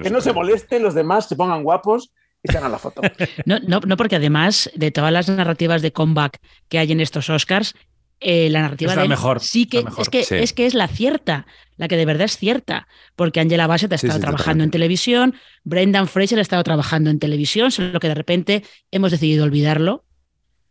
que 0.02 0.10
no 0.10 0.20
se 0.20 0.32
moleste, 0.34 0.80
los 0.80 0.94
demás 0.94 1.28
se 1.28 1.36
pongan 1.36 1.62
guapos 1.62 2.12
y 2.42 2.52
se 2.52 2.58
hagan 2.58 2.72
la 2.72 2.78
foto. 2.78 3.02
No, 3.46 3.58
no, 3.60 3.80
no, 3.80 3.96
porque 3.96 4.16
además 4.16 4.70
de 4.74 4.90
todas 4.90 5.12
las 5.12 5.28
narrativas 5.28 5.82
de 5.82 5.92
comeback 5.92 6.40
que 6.68 6.78
hay 6.78 6.92
en 6.92 7.00
estos 7.00 7.30
Oscars, 7.30 7.74
eh, 8.20 8.50
la 8.50 8.62
narrativa 8.62 8.94
es 8.94 8.98
de 8.98 9.08
mejor, 9.08 9.40
sí 9.40 9.66
que, 9.66 9.84
es, 9.96 10.08
que 10.08 10.42
es 10.42 10.52
que 10.52 10.66
es 10.66 10.74
la 10.74 10.88
cierta, 10.88 11.46
la 11.76 11.86
que 11.86 11.96
de 11.96 12.04
verdad 12.04 12.24
es 12.24 12.36
cierta, 12.36 12.88
porque 13.14 13.38
Angela 13.38 13.68
Bassett 13.68 13.92
ha 13.92 13.94
estado 13.94 14.18
trabajando 14.18 14.64
en 14.64 14.72
televisión, 14.72 15.34
Brendan 15.62 16.08
Fraser 16.08 16.38
ha 16.38 16.42
estado 16.42 16.64
trabajando 16.64 17.10
en 17.10 17.20
televisión, 17.20 17.70
solo 17.70 18.00
que 18.00 18.08
de 18.08 18.14
repente 18.14 18.64
hemos 18.90 19.12
decidido 19.12 19.44
olvidarlo. 19.44 20.04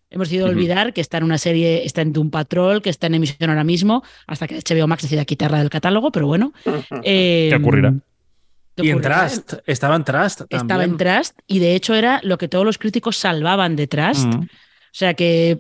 Hemos 0.10 0.30
decidido 0.30 0.48
olvidar 0.48 0.94
que 0.94 1.02
está 1.02 1.18
en 1.18 1.26
una 1.26 1.38
serie, 1.38 1.86
está 1.86 2.02
en 2.02 2.14
Doom 2.14 2.30
Patrol, 2.30 2.82
que 2.82 2.90
está 2.90 3.08
en 3.08 3.16
emisión 3.16 3.50
ahora 3.50 3.66
mismo, 3.66 4.04
hasta 4.26 4.48
que 4.48 4.58
HBO 4.58 4.88
Max 4.88 5.04
decida 5.04 5.26
quitarla 5.26 5.60
del 5.60 5.70
catálogo, 5.70 6.14
pero 6.14 6.28
bueno. 6.28 6.54
¿Qué 7.04 7.54
ocurrirá? 7.60 7.94
Y 8.78 8.90
en 8.90 9.02
Trust, 9.02 9.54
estaba 9.66 9.96
en 9.96 10.04
Trust. 10.04 10.42
Estaba 10.50 10.84
en 10.84 10.98
Trust 10.98 11.40
y 11.48 11.60
de 11.60 11.76
hecho 11.76 11.96
era 11.96 12.20
lo 12.24 12.38
que 12.38 12.48
todos 12.48 12.66
los 12.66 12.78
críticos 12.78 13.18
salvaban 13.18 13.76
de 13.76 13.88
Trust. 13.88 14.34
O 14.34 14.48
sea 14.92 15.14
que 15.14 15.60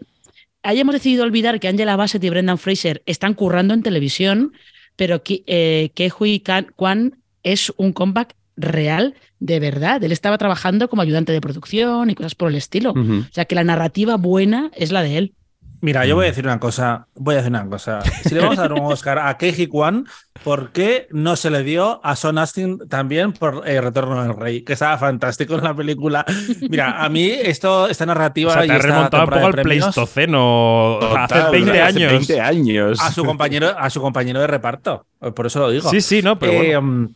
hayamos 0.63 0.93
decidido 0.93 1.23
olvidar 1.23 1.59
que 1.59 1.67
Angela 1.67 1.95
Bassett 1.95 2.23
y 2.23 2.29
Brendan 2.29 2.57
Fraser 2.57 3.01
están 3.05 3.33
currando 3.33 3.73
en 3.73 3.83
televisión, 3.83 4.53
pero 4.95 5.23
que 5.23 5.43
eh, 5.47 5.91
Hui 6.19 6.43
Kwan 6.75 7.17
es 7.43 7.71
un 7.77 7.93
comeback 7.93 8.35
real 8.55 9.15
de 9.39 9.59
verdad. 9.59 10.03
Él 10.03 10.11
estaba 10.11 10.37
trabajando 10.37 10.89
como 10.89 11.01
ayudante 11.01 11.31
de 11.31 11.41
producción 11.41 12.09
y 12.09 12.15
cosas 12.15 12.35
por 12.35 12.49
el 12.49 12.55
estilo. 12.55 12.91
O 12.91 13.33
sea 13.33 13.45
que 13.45 13.55
la 13.55 13.63
narrativa 13.63 14.17
buena 14.17 14.71
es 14.75 14.91
la 14.91 15.03
de 15.03 15.17
él. 15.17 15.33
Mira, 15.79 16.05
yo 16.05 16.15
voy 16.15 16.25
a 16.25 16.29
decir 16.29 16.45
una 16.45 16.59
cosa, 16.59 17.07
voy 17.13 17.35
a 17.35 17.37
decir 17.37 17.51
una 17.51 17.69
cosa. 17.69 18.01
Si 18.01 18.33
le 18.33 18.41
vamos 18.41 18.57
a 18.57 18.61
dar 18.63 18.73
un 18.73 18.91
Oscar 18.91 19.19
a 19.19 19.37
Keiji 19.37 19.67
Kwan, 19.67 20.07
¿por 20.43 20.71
qué 20.71 21.07
no 21.11 21.35
se 21.35 21.51
le 21.51 21.63
dio 21.63 22.01
a 22.03 22.15
Son 22.15 22.37
Astin 22.37 22.79
también 22.89 23.33
por 23.33 23.67
eh, 23.67 23.79
Retorno 23.79 24.23
del 24.23 24.35
Rey? 24.35 24.63
Que 24.63 24.73
estaba 24.73 24.97
fantástico 24.97 25.55
en 25.55 25.63
la 25.63 25.75
película. 25.75 26.25
Mira, 26.69 27.03
a 27.03 27.09
mí 27.09 27.29
esto, 27.29 27.87
esta 27.87 28.05
narrativa... 28.05 28.51
O 28.51 28.53
sea, 28.53 28.65
te 28.65 28.71
ha 28.71 28.77
remontado 28.79 29.23
un 29.23 29.29
poco 29.29 29.45
al 29.45 29.53
Pleistoceno 29.53 30.99
hace 31.17 31.51
20 31.51 31.81
años. 31.81 32.11
20 32.11 32.41
años. 32.41 32.99
A 32.99 33.11
su, 33.11 33.23
compañero, 33.23 33.77
a 33.77 33.89
su 33.89 34.01
compañero 34.01 34.39
de 34.39 34.47
reparto, 34.47 35.05
por 35.35 35.45
eso 35.45 35.59
lo 35.59 35.69
digo. 35.69 35.89
Sí, 35.91 36.01
sí, 36.01 36.21
no, 36.21 36.39
pero 36.39 36.53
bueno. 36.53 37.09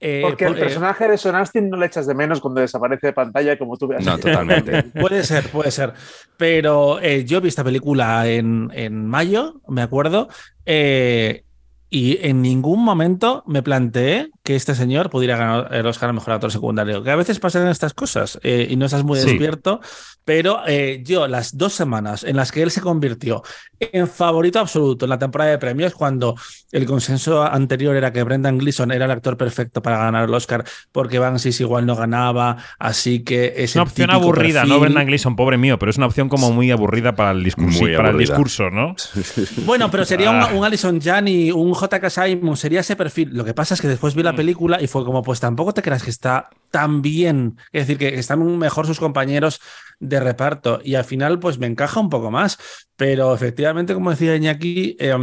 Eh, 0.00 0.20
porque 0.22 0.44
el 0.44 0.54
personaje 0.54 1.08
de 1.08 1.18
Son 1.18 1.34
Astin 1.34 1.68
no 1.68 1.76
le 1.76 1.86
echas 1.86 2.06
de 2.06 2.14
menos 2.14 2.40
cuando 2.40 2.60
desaparece 2.60 3.08
de 3.08 3.12
pantalla 3.12 3.58
como 3.58 3.76
tú 3.76 3.88
veas. 3.88 4.04
No, 4.04 4.18
totalmente. 4.18 4.82
puede 5.00 5.24
ser, 5.24 5.48
puede 5.50 5.70
ser. 5.70 5.92
Pero 6.36 7.00
eh, 7.00 7.24
yo 7.24 7.40
vi 7.40 7.48
esta 7.48 7.64
película 7.64 8.26
en, 8.28 8.70
en 8.74 9.06
mayo, 9.06 9.60
me 9.66 9.82
acuerdo, 9.82 10.28
eh, 10.66 11.42
y 11.90 12.18
en 12.26 12.42
ningún 12.42 12.84
momento 12.84 13.42
me 13.46 13.62
planteé 13.62 14.30
que 14.44 14.54
este 14.54 14.74
señor 14.74 15.10
pudiera 15.10 15.36
ganar 15.36 15.74
el 15.74 15.86
Oscar 15.86 16.10
a 16.10 16.12
Mejor 16.12 16.34
Actor 16.34 16.52
Secundario. 16.52 17.02
Que 17.02 17.10
a 17.10 17.16
veces 17.16 17.40
pasan 17.40 17.66
estas 17.66 17.94
cosas 17.94 18.38
y 18.42 18.76
no 18.76 18.84
estás 18.84 19.04
muy 19.04 19.18
despierto, 19.18 19.80
pero 20.28 20.60
yo 21.04 21.26
las 21.26 21.56
dos 21.56 21.72
semanas 21.72 22.22
en 22.22 22.36
las 22.36 22.52
que 22.52 22.60
él 22.60 22.70
se 22.70 22.82
convirtió 22.82 23.42
en 23.80 24.06
favorito 24.06 24.58
absoluto 24.58 25.06
en 25.06 25.08
la 25.08 25.18
temporada 25.18 25.52
de 25.52 25.56
premios, 25.56 25.94
cuando 25.94 26.34
el 26.70 26.84
consenso 26.84 27.42
anterior 27.42 27.96
era 27.96 28.12
que 28.12 28.22
Brendan 28.24 28.58
Gleeson 28.58 28.92
era 28.92 29.06
el 29.06 29.10
actor 29.10 29.38
perfecto 29.38 29.80
para 29.80 29.96
ganar 29.96 30.28
el 30.28 30.34
Oscar 30.34 30.66
porque 30.92 31.18
Van 31.18 31.38
igual 31.58 31.86
no 31.86 31.96
ganaba, 31.96 32.58
así 32.78 33.20
que 33.20 33.54
es 33.56 33.74
una 33.74 33.84
opción 33.84 34.10
aburrida, 34.10 34.66
no 34.66 34.78
Brendan 34.78 35.06
Gleeson, 35.06 35.34
pobre 35.34 35.56
mío, 35.56 35.78
pero 35.78 35.88
es 35.88 35.96
una 35.96 36.04
opción 36.04 36.28
como 36.28 36.52
muy 36.52 36.70
aburrida 36.70 37.14
para 37.14 37.30
el 37.30 37.42
discurso, 37.42 37.86
para 37.96 38.10
el 38.10 38.18
discurso 38.18 38.68
¿no? 38.68 38.96
Bueno, 39.64 39.90
pero 39.90 40.04
sería 40.04 40.30
un, 40.30 40.36
ah. 40.36 40.50
un 40.52 40.62
Alison 40.62 41.00
Janney, 41.00 41.52
un 41.52 41.72
J.K. 41.72 42.10
Simon, 42.10 42.54
sería 42.58 42.80
ese 42.80 42.96
perfil. 42.96 43.30
Lo 43.32 43.46
que 43.46 43.54
pasa 43.54 43.72
es 43.72 43.80
que 43.80 43.88
después 43.88 44.14
vi 44.14 44.22
la 44.22 44.34
mm. 44.34 44.36
película 44.36 44.82
y 44.82 44.88
fue 44.88 45.06
como, 45.06 45.22
pues 45.22 45.40
tampoco 45.40 45.72
te 45.72 45.80
creas 45.80 46.02
que 46.02 46.10
está 46.10 46.50
tan 46.70 47.00
bien, 47.00 47.56
es 47.72 47.86
decir, 47.86 47.96
que 47.96 48.18
están 48.18 48.58
mejor 48.58 48.86
sus 48.86 48.98
compañeros 48.98 49.60
de 50.00 50.20
reparto 50.20 50.80
y 50.84 50.94
al 50.94 51.04
final 51.04 51.38
pues 51.38 51.58
me 51.58 51.66
encaja 51.66 52.00
un 52.00 52.10
poco 52.10 52.30
más. 52.30 52.58
Pero 52.98 53.32
efectivamente, 53.32 53.94
como 53.94 54.10
decía 54.10 54.34
Iñaki, 54.34 54.96
eh, 54.98 55.14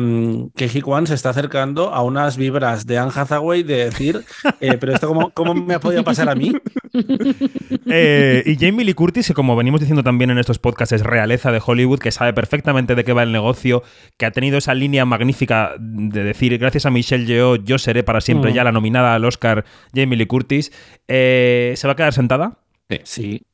que 0.56 0.70
Hikwan 0.74 1.08
se 1.08 1.14
está 1.14 1.32
acercando 1.32 1.94
a 1.94 2.04
unas 2.04 2.38
vibras 2.38 2.86
de 2.86 2.98
Anne 2.98 3.12
Hathaway 3.14 3.64
de 3.64 3.84
decir, 3.84 4.24
eh, 4.62 4.78
pero 4.80 4.94
esto 4.94 5.10
cómo, 5.10 5.32
cómo, 5.32 5.54
me 5.54 5.74
ha 5.74 5.82
podido 5.82 6.04
pasar 6.04 6.30
a 6.30 6.36
mí. 6.36 6.54
Eh, 7.88 8.42
y 8.46 8.56
Jamie 8.58 8.84
Lee 8.84 8.94
Curtis, 8.94 9.28
que 9.28 9.34
como 9.34 9.56
venimos 9.56 9.80
diciendo 9.80 10.02
también 10.02 10.32
en 10.32 10.38
estos 10.38 10.58
podcasts, 10.58 10.94
es 10.94 11.04
realeza 11.04 11.52
de 11.52 11.62
Hollywood, 11.64 12.00
que 12.00 12.12
sabe 12.12 12.34
perfectamente 12.34 12.96
de 12.96 13.04
qué 13.04 13.14
va 13.14 13.24
el 13.24 13.32
negocio, 13.32 13.84
que 14.18 14.26
ha 14.26 14.32
tenido 14.32 14.58
esa 14.58 14.74
línea 14.74 15.06
magnífica 15.06 15.74
de 15.78 16.24
decir, 16.24 16.58
gracias 16.58 16.86
a 16.86 16.90
Michelle 16.90 17.26
Yeoh, 17.26 17.58
yo 17.58 17.78
seré 17.78 18.04
para 18.04 18.22
siempre 18.22 18.52
mm. 18.52 18.54
ya 18.56 18.64
la 18.64 18.72
nominada 18.72 19.14
al 19.14 19.24
Oscar 19.26 19.66
Jamie 19.94 20.18
Lee 20.18 20.26
Curtis. 20.26 20.72
¿Se 21.08 21.82
va 21.86 21.92
a 21.92 21.96
quedar 21.96 22.14
sentada? 22.14 22.60
Sí. 23.04 23.46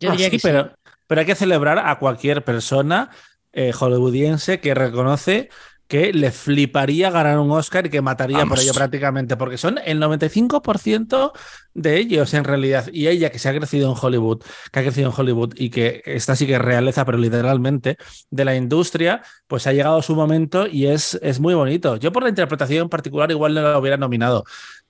Yo 0.00 0.10
diría 0.12 0.28
ah, 0.28 0.30
que 0.30 0.38
pero, 0.40 0.72
pero 1.06 1.20
hay 1.20 1.26
que 1.26 1.34
celebrar 1.34 1.78
a 1.78 1.98
cualquier 1.98 2.44
persona 2.44 3.10
eh, 3.52 3.72
hollywoodiense 3.72 4.60
que 4.60 4.74
reconoce 4.74 5.48
que 5.88 6.12
le 6.12 6.30
fliparía 6.30 7.10
ganar 7.10 7.38
un 7.38 7.50
Oscar 7.50 7.86
y 7.86 7.88
que 7.88 8.02
mataría 8.02 8.44
por 8.44 8.60
ello 8.60 8.74
prácticamente, 8.74 9.38
porque 9.38 9.56
son 9.56 9.80
el 9.82 9.98
95% 10.00 11.32
de 11.72 11.96
ellos 11.96 12.34
en 12.34 12.44
realidad. 12.44 12.88
Y 12.92 13.08
ella 13.08 13.30
que 13.30 13.38
se 13.38 13.48
ha 13.48 13.54
crecido 13.54 13.90
en 13.90 13.96
Hollywood, 13.98 14.42
que 14.70 14.80
ha 14.80 14.82
crecido 14.82 15.08
en 15.08 15.14
Hollywood 15.16 15.54
y 15.56 15.70
que 15.70 16.02
está 16.04 16.36
sí 16.36 16.46
que 16.46 16.56
es 16.56 16.60
realeza, 16.60 17.06
pero 17.06 17.16
literalmente, 17.16 17.96
de 18.30 18.44
la 18.44 18.54
industria, 18.54 19.22
pues 19.46 19.66
ha 19.66 19.72
llegado 19.72 20.02
su 20.02 20.14
momento 20.14 20.66
y 20.66 20.86
es, 20.86 21.18
es 21.22 21.40
muy 21.40 21.54
bonito. 21.54 21.96
Yo 21.96 22.12
por 22.12 22.22
la 22.22 22.28
interpretación 22.28 22.82
en 22.82 22.88
particular 22.90 23.30
igual 23.30 23.54
no 23.54 23.62
lo 23.62 23.78
hubiera 23.78 23.96
nominado, 23.96 24.44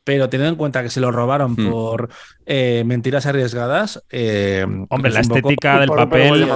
pero 0.08 0.30
teniendo 0.30 0.52
en 0.52 0.56
cuenta 0.56 0.82
que 0.82 0.88
se 0.88 1.00
lo 1.00 1.12
robaron 1.12 1.52
hmm. 1.52 1.70
por 1.70 2.08
eh, 2.46 2.82
mentiras 2.86 3.26
arriesgadas. 3.26 4.02
Eh, 4.08 4.64
Hombre, 4.88 5.10
la 5.10 5.20
estética 5.20 5.80
del 5.80 5.90
papel. 5.90 6.48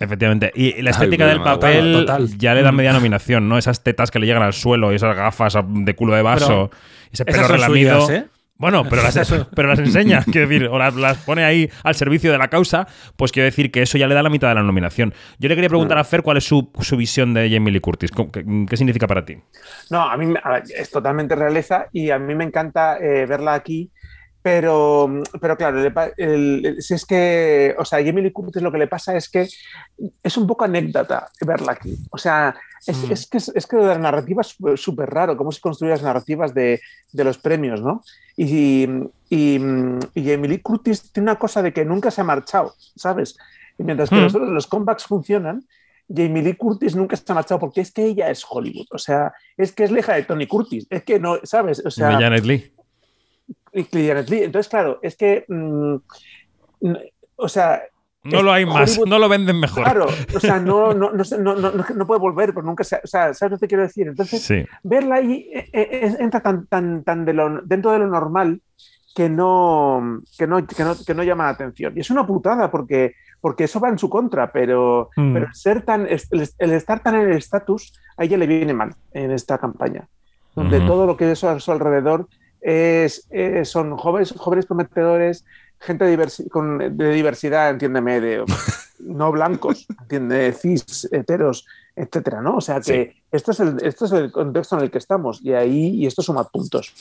Efectivamente. 0.00 0.50
Y 0.56 0.82
la 0.82 0.90
estética 0.90 1.28
del 1.28 1.40
papel 1.40 2.04
ya 2.36 2.52
le 2.52 2.62
da 2.62 2.72
hmm. 2.72 2.74
media 2.74 2.92
nominación, 2.92 3.48
¿no? 3.48 3.58
Esas 3.58 3.84
tetas 3.84 4.10
que 4.10 4.18
le 4.18 4.26
llegan 4.26 4.42
al 4.42 4.54
suelo 4.54 4.90
y 4.90 4.96
esas 4.96 5.14
gafas 5.14 5.56
de 5.64 5.94
culo 5.94 6.16
de 6.16 6.22
vaso, 6.22 6.72
ese 7.12 7.24
pelo 7.24 7.46
relamido. 7.46 8.10
¿eh? 8.10 8.26
Bueno, 8.60 8.84
pero 8.84 9.02
las, 9.02 9.16
pero 9.56 9.68
las 9.68 9.78
enseña, 9.78 10.22
quiero 10.30 10.46
decir, 10.46 10.68
o 10.68 10.78
las, 10.78 11.16
pone 11.24 11.44
ahí 11.44 11.70
al 11.82 11.94
servicio 11.94 12.30
de 12.30 12.36
la 12.36 12.48
causa, 12.48 12.86
pues 13.16 13.32
quiero 13.32 13.46
decir 13.46 13.72
que 13.72 13.80
eso 13.80 13.96
ya 13.96 14.06
le 14.06 14.14
da 14.14 14.22
la 14.22 14.28
mitad 14.28 14.48
de 14.48 14.54
la 14.54 14.62
nominación. 14.62 15.14
Yo 15.38 15.48
le 15.48 15.54
quería 15.54 15.70
preguntar 15.70 15.96
a 15.96 16.04
Fer 16.04 16.22
cuál 16.22 16.36
es 16.36 16.44
su, 16.44 16.70
visión 16.96 17.32
de 17.32 17.50
Jamie 17.50 17.72
Lee 17.72 17.80
Curtis. 17.80 18.10
¿Qué, 18.10 18.76
significa 18.76 19.06
para 19.06 19.24
ti? 19.24 19.38
No, 19.88 20.02
a 20.02 20.14
mí 20.18 20.34
es 20.76 20.90
totalmente 20.90 21.34
realeza 21.34 21.86
y 21.90 22.10
a 22.10 22.18
mí 22.18 22.34
me 22.34 22.44
encanta 22.44 22.98
eh, 22.98 23.24
verla 23.24 23.54
aquí 23.54 23.90
pero, 24.42 25.22
pero 25.38 25.56
claro, 25.56 25.82
si 26.78 26.94
es 26.94 27.04
que, 27.04 27.74
o 27.78 27.84
sea, 27.84 27.98
a 27.98 28.04
Jamie 28.04 28.22
Lee 28.22 28.32
Curtis 28.32 28.62
lo 28.62 28.72
que 28.72 28.78
le 28.78 28.86
pasa 28.86 29.14
es 29.14 29.28
que 29.28 29.46
es 30.22 30.36
un 30.36 30.46
poco 30.46 30.64
anécdota 30.64 31.28
verla 31.42 31.72
aquí. 31.72 31.94
O 32.10 32.16
sea, 32.16 32.54
es, 32.86 32.96
mm. 32.96 33.12
es 33.12 33.26
que, 33.26 33.36
es, 33.36 33.66
que 33.66 33.76
la 33.76 33.98
narrativa 33.98 34.40
es 34.40 34.56
súper 34.80 35.10
raro, 35.10 35.36
cómo 35.36 35.52
se 35.52 35.60
construyen 35.60 35.92
las 35.92 36.02
narrativas 36.02 36.54
de, 36.54 36.80
de 37.12 37.24
los 37.24 37.36
premios, 37.36 37.82
¿no? 37.82 38.02
Y, 38.34 38.86
y, 39.28 39.60
y, 40.14 40.24
Jamie 40.24 40.48
Lee 40.48 40.60
Curtis 40.60 41.12
tiene 41.12 41.30
una 41.30 41.38
cosa 41.38 41.60
de 41.60 41.74
que 41.74 41.84
nunca 41.84 42.10
se 42.10 42.22
ha 42.22 42.24
marchado, 42.24 42.74
¿sabes? 42.96 43.36
Y 43.76 43.82
mientras 43.82 44.08
que 44.08 44.16
mm. 44.16 44.54
los, 44.54 44.66
comebacks 44.66 45.04
funcionan, 45.04 45.66
Jamie 46.08 46.42
Lee 46.42 46.54
Curtis 46.54 46.96
nunca 46.96 47.14
se 47.16 47.30
ha 47.30 47.34
marchado 47.34 47.60
porque 47.60 47.82
es 47.82 47.92
que 47.92 48.06
ella 48.06 48.30
es 48.30 48.42
Hollywood. 48.48 48.86
O 48.90 48.98
sea, 48.98 49.34
es 49.58 49.72
que 49.72 49.84
es 49.84 49.90
leja 49.90 50.14
de 50.14 50.22
Tony 50.22 50.46
Curtis. 50.46 50.86
Es 50.88 51.04
que 51.04 51.20
no, 51.20 51.38
¿sabes? 51.42 51.82
O 51.84 51.90
sea, 51.90 52.12
Janet 52.18 52.44
Lee. 52.44 52.72
Entonces, 53.72 54.68
claro, 54.68 54.98
es 55.02 55.16
que. 55.16 55.44
Mm, 55.48 55.96
o 57.36 57.48
sea. 57.48 57.82
No 58.22 58.42
lo 58.42 58.52
hay 58.52 58.66
más, 58.66 59.00
no 59.06 59.18
lo 59.18 59.30
venden 59.30 59.58
mejor. 59.58 59.82
Claro, 59.82 60.06
o 60.34 60.40
sea, 60.40 60.60
no, 60.60 60.92
no, 60.94 61.10
no, 61.12 61.24
no, 61.94 62.06
puede 62.06 62.20
volver, 62.20 62.52
pero 62.52 62.66
nunca 62.66 62.84
se, 62.84 62.96
O 62.96 63.06
sea, 63.06 63.32
¿sabes 63.32 63.52
lo 63.52 63.58
que 63.58 63.66
quiero 63.66 63.82
decir? 63.82 64.08
Entonces, 64.08 64.66
verla 64.82 65.16
ahí 65.16 65.48
eh, 65.54 65.70
eh, 65.72 66.16
entra 66.18 66.40
tan, 66.40 66.66
tan, 66.66 67.02
tan 67.02 67.24
de 67.24 67.32
lo, 67.32 67.62
dentro 67.62 67.92
de 67.92 68.00
lo 68.00 68.08
normal 68.08 68.60
que 69.14 69.28
no, 69.28 70.22
que 70.38 70.46
no, 70.46 70.66
que 70.66 70.84
no, 70.84 70.94
que 71.06 71.14
no 71.14 71.22
llama 71.22 71.44
la 71.44 71.50
atención. 71.50 71.94
Y 71.96 72.00
es 72.00 72.10
una 72.10 72.26
putada 72.26 72.70
porque, 72.70 73.14
porque 73.40 73.64
eso 73.64 73.80
va 73.80 73.88
en 73.88 73.98
su 73.98 74.08
contra, 74.10 74.52
pero, 74.52 75.10
mm. 75.16 75.32
pero 75.32 75.46
el, 75.46 75.54
ser 75.54 75.82
tan, 75.82 76.06
el, 76.06 76.72
estar 76.72 77.02
tan 77.02 77.14
en 77.16 77.30
el 77.30 77.36
estatus 77.36 77.92
a 78.16 78.24
ella 78.24 78.36
le 78.36 78.46
viene 78.46 78.74
mal 78.74 78.94
en 79.12 79.30
esta 79.30 79.58
campaña, 79.58 80.08
donde 80.54 80.80
todo 80.80 81.06
lo 81.06 81.16
que 81.16 81.30
es 81.30 81.42
a 81.42 81.58
su 81.58 81.72
alrededor 81.72 82.28
es, 82.60 83.26
eh, 83.30 83.64
son 83.64 83.96
jóvenes, 83.96 84.34
jóvenes 84.36 84.66
prometedores, 84.66 85.44
gente 85.78 86.04
de, 86.04 86.90
de 86.90 87.10
diversidad, 87.12 87.70
entiéndeme, 87.70 88.20
de 88.20 88.44
no 88.98 89.32
blancos, 89.32 89.86
entiende, 90.02 90.52
cis, 90.52 91.08
heteros, 91.10 91.66
etcétera, 91.96 92.40
¿no? 92.42 92.56
O 92.56 92.60
sea 92.60 92.80
que 92.80 93.22
esto, 93.32 93.52
es 93.52 93.60
el, 93.60 93.82
esto 93.82 94.04
es 94.04 94.12
el 94.12 94.30
contexto 94.30 94.76
en 94.76 94.84
el 94.84 94.90
que 94.90 94.98
estamos 94.98 95.40
y 95.42 95.52
ahí 95.52 95.88
y 95.96 96.06
esto 96.06 96.22
suma 96.22 96.44
puntos. 96.44 96.94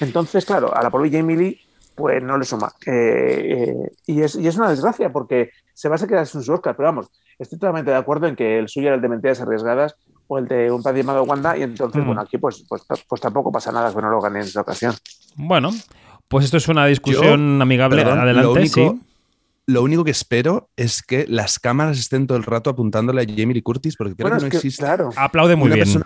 Entonces, 0.00 0.44
claro, 0.44 0.74
a 0.74 0.82
la 0.82 0.90
pobre 0.90 1.10
Jamie 1.10 1.36
Lee 1.36 1.60
pues 1.94 2.22
no 2.22 2.36
le 2.36 2.44
suma. 2.44 2.72
Eh, 2.84 2.92
eh, 2.92 3.92
y, 4.06 4.20
es, 4.20 4.36
y, 4.36 4.46
es, 4.46 4.56
una 4.56 4.68
desgracia 4.68 5.10
porque 5.10 5.50
se 5.72 5.88
va 5.88 5.96
a 5.96 6.06
quedar 6.06 6.26
sin 6.26 6.42
su 6.42 6.52
Oscar, 6.52 6.76
pero 6.76 6.88
vamos, 6.88 7.10
estoy 7.38 7.58
totalmente 7.58 7.90
de 7.90 7.96
acuerdo 7.96 8.26
en 8.26 8.36
que 8.36 8.58
el 8.58 8.68
suyo 8.68 8.88
era 8.88 8.96
el 8.96 9.02
de 9.02 9.08
mentiras 9.08 9.40
arriesgadas 9.40 9.96
o 10.28 10.38
el 10.38 10.48
de 10.48 10.70
un 10.70 10.82
padre 10.82 11.00
llamado 11.00 11.22
Wanda, 11.24 11.56
y 11.56 11.62
entonces, 11.62 12.02
mm. 12.02 12.06
bueno, 12.06 12.20
aquí 12.20 12.38
pues, 12.38 12.64
pues, 12.68 12.82
pues, 13.08 13.20
tampoco 13.20 13.52
pasa 13.52 13.72
nada 13.72 13.94
que 13.94 14.00
no 14.00 14.10
lo 14.10 14.20
gane 14.20 14.40
en 14.40 14.46
esta 14.46 14.60
ocasión. 14.60 14.94
Bueno, 15.36 15.70
pues 16.28 16.44
esto 16.44 16.56
es 16.56 16.68
una 16.68 16.86
discusión 16.86 17.60
amigable. 17.62 18.02
Adelante, 18.02 18.42
lo 18.42 18.52
único, 18.52 18.98
Lo 19.66 19.82
único 19.82 20.04
que 20.04 20.10
espero 20.10 20.68
es 20.76 21.02
que 21.02 21.26
las 21.28 21.58
cámaras 21.58 21.98
estén 21.98 22.26
todo 22.26 22.38
el 22.38 22.44
rato 22.44 22.70
apuntándole 22.70 23.22
a 23.22 23.24
Jamie 23.24 23.54
Lee 23.54 23.62
Curtis, 23.62 23.96
porque 23.96 24.14
creo 24.14 24.30
que 24.30 24.40
no 24.40 24.46
existe. 24.46 24.82
Claro. 24.82 25.10
Aplaude 25.16 25.56
muy 25.56 25.70
bien. 25.70 26.02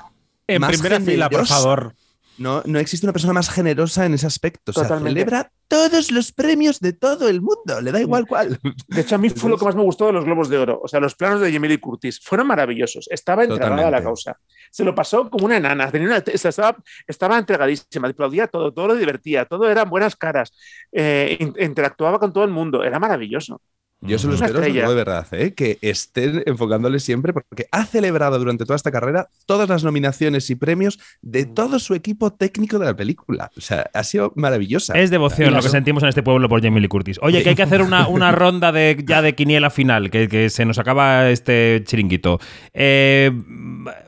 En 0.47 0.63
primera 0.63 1.01
fila, 1.01 1.31
por 1.31 1.47
favor. 1.47 1.95
No, 2.41 2.63
no 2.65 2.79
existe 2.79 3.05
una 3.05 3.13
persona 3.13 3.35
más 3.35 3.51
generosa 3.51 4.07
en 4.07 4.15
ese 4.15 4.27
aspecto. 4.27 4.71
O 4.71 4.73
sea, 4.73 4.99
celebra 4.99 5.53
todos 5.69 6.11
los 6.11 6.33
premios 6.33 6.81
de 6.81 6.95
todo 6.95 7.29
el 7.29 7.43
mundo, 7.43 7.83
le 7.83 7.93
da 7.93 8.01
igual 8.01 8.27
cuál. 8.27 8.59
De 8.89 9.03
hecho, 9.03 9.17
a 9.17 9.19
mí 9.19 9.29
fue 9.37 9.51
lo 9.51 9.59
que 9.59 9.67
más 9.67 9.77
me 9.77 9.83
gustó 9.83 10.07
de 10.07 10.15
los 10.15 10.25
Globos 10.25 10.49
de 10.49 10.57
Oro. 10.57 10.81
O 10.83 10.89
sea, 10.89 11.01
los 11.01 11.15
planos 11.15 11.43
de 11.43 11.53
Jamie 11.53 11.79
Curtis 11.79 12.19
fueron 12.19 12.47
maravillosos. 12.47 13.09
Estaba 13.11 13.45
entregada 13.45 13.89
a 13.89 13.91
la 13.91 14.03
causa. 14.03 14.39
Se 14.71 14.85
lo 14.85 14.95
pasó 14.95 15.29
como 15.29 15.45
una 15.45 15.59
enana. 15.59 15.93
estaba, 16.33 16.79
estaba 17.07 17.39
entregadísima, 17.39 18.09
aplaudía 18.09 18.47
todo, 18.47 18.73
todo 18.73 18.89
lo 18.89 18.95
divertía, 18.95 19.45
todo 19.45 19.71
eran 19.71 19.91
buenas 19.91 20.17
caras. 20.17 20.51
Eh, 20.93 21.37
interactuaba 21.59 22.19
con 22.19 22.33
todo 22.33 22.45
el 22.45 22.51
mundo. 22.51 22.83
Era 22.83 22.99
maravilloso. 22.99 23.61
Yo 24.03 24.19
se 24.19 24.29
lo 24.29 24.35
espero 24.35 24.61
de 24.61 24.95
verdad, 24.95 25.27
¿eh? 25.33 25.53
que 25.53 25.79
estén 25.83 26.43
enfocándole 26.47 27.01
siempre, 27.01 27.35
porque 27.35 27.67
ha 27.71 27.85
celebrado 27.85 28.39
durante 28.39 28.65
toda 28.65 28.77
esta 28.77 28.91
carrera 28.91 29.29
todas 29.45 29.69
las 29.69 29.85
nominaciones 29.85 30.49
y 30.49 30.55
premios 30.55 30.99
de 31.21 31.45
mm. 31.45 31.55
todo 31.55 31.79
su 31.79 31.95
equipo 31.95 32.33
técnico 32.33 32.79
de 32.79 32.87
la 32.87 32.97
película. 32.97 33.51
O 33.59 33.61
sea, 33.61 33.91
ha 33.93 34.03
sido 34.03 34.33
maravillosa. 34.37 34.95
Es 34.95 35.11
devoción 35.11 35.53
lo 35.53 35.61
que 35.61 35.69
sentimos 35.69 36.03
en 36.03 36.09
este 36.09 36.23
pueblo 36.23 36.49
por 36.49 36.63
Jamie 36.63 36.81
Lee 36.81 36.89
Curtis. 36.89 37.19
Oye, 37.21 37.43
que 37.43 37.51
hay 37.51 37.55
que 37.55 37.63
hacer 37.63 37.83
una, 37.83 38.09
una 38.09 38.33
ronda 38.33 38.73
de, 38.73 39.05
ya 39.07 39.21
de 39.21 39.35
quiniela 39.35 39.69
final, 39.69 40.11
que, 40.11 40.29
que 40.29 40.49
se 40.49 40.65
nos 40.65 40.79
acaba 40.79 41.29
este 41.29 41.83
chiringuito. 41.85 42.41
Eh, 42.73 43.31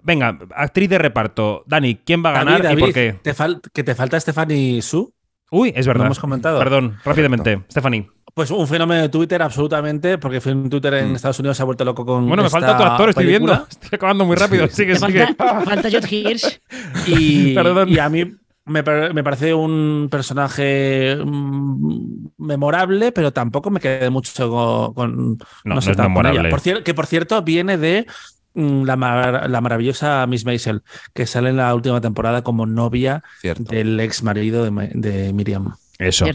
venga, 0.03 0.39
actriz 0.55 0.89
de 0.89 0.99
reparto. 0.99 1.65
Dani, 1.67 1.97
¿quién 1.97 2.25
va 2.25 2.31
a 2.31 2.45
ganar 2.45 2.73
y 2.73 2.77
por 2.81 2.93
qué? 2.95 3.17
Te 3.23 3.35
que 3.75 3.85
te 3.85 3.95
falta 3.95 4.19
Stephanie 4.19 4.81
Su. 4.81 5.13
Uy, 5.51 5.71
es 5.77 5.87
verdad. 5.87 6.05
Lo 6.05 6.07
hemos 6.07 6.19
comentado. 6.19 6.59
Perdón, 6.59 6.97
rápidamente. 7.05 7.61
Stephanie. 7.71 8.09
Pues 8.35 8.51
un 8.51 8.67
fenómeno 8.67 9.03
de 9.03 9.09
Twitter, 9.11 9.43
absolutamente, 9.43 10.17
porque 10.17 10.41
Twitter 10.41 10.95
en 10.95 11.13
mm. 11.13 11.17
Estados 11.17 11.39
Unidos 11.39 11.57
se 11.57 11.63
ha 11.63 11.67
vuelto 11.67 11.85
loco 11.85 12.07
con. 12.07 12.27
Bueno, 12.27 12.43
me 12.43 12.51
falta 12.51 12.75
otro 12.75 12.87
actor, 12.87 13.09
estoy 13.11 13.27
viendo. 13.27 13.53
Estoy 13.53 13.91
acabando 13.93 14.25
muy 14.25 14.37
rápido. 14.37 14.67
Sigue, 14.69 14.97
sigue. 14.97 15.35
Falta, 15.35 15.91
George 15.91 16.17
Hirsch. 16.17 16.61
Y, 17.07 17.55
y 17.89 17.99
a 17.99 18.09
mí 18.09 18.25
me, 18.65 18.83
parece 18.83 19.53
un 19.53 20.09
personaje 20.11 21.17
mm, 21.23 22.27
memorable, 22.39 23.13
pero 23.13 23.33
tampoco 23.33 23.71
me 23.71 23.81
quedé 23.81 24.09
mucho 24.09 24.93
con. 24.95 25.39
No, 25.65 25.75
no, 25.75 25.83
sé, 25.83 25.95
memorable. 25.95 26.83
que 26.83 26.95
por 26.95 27.07
cierto 27.07 27.43
viene 27.43 27.77
de 27.77 28.07
mm, 28.55 28.85
la, 28.85 29.47
la, 29.49 29.61
maravillosa 29.61 30.27
Miss 30.27 30.45
Maisel, 30.45 30.83
que 31.13 31.27
sale 31.27 31.51
en 31.51 31.59
la 31.59 31.75
última 31.75 32.01
temporada 32.01 32.43
como 32.43 32.65
novia 32.65 33.23
del 33.43 33.99
ex 34.01 34.23
marido 34.23 34.65
de, 34.65 34.91
de 34.95 35.33
Miriam. 35.33 35.75
Eso. 36.03 36.27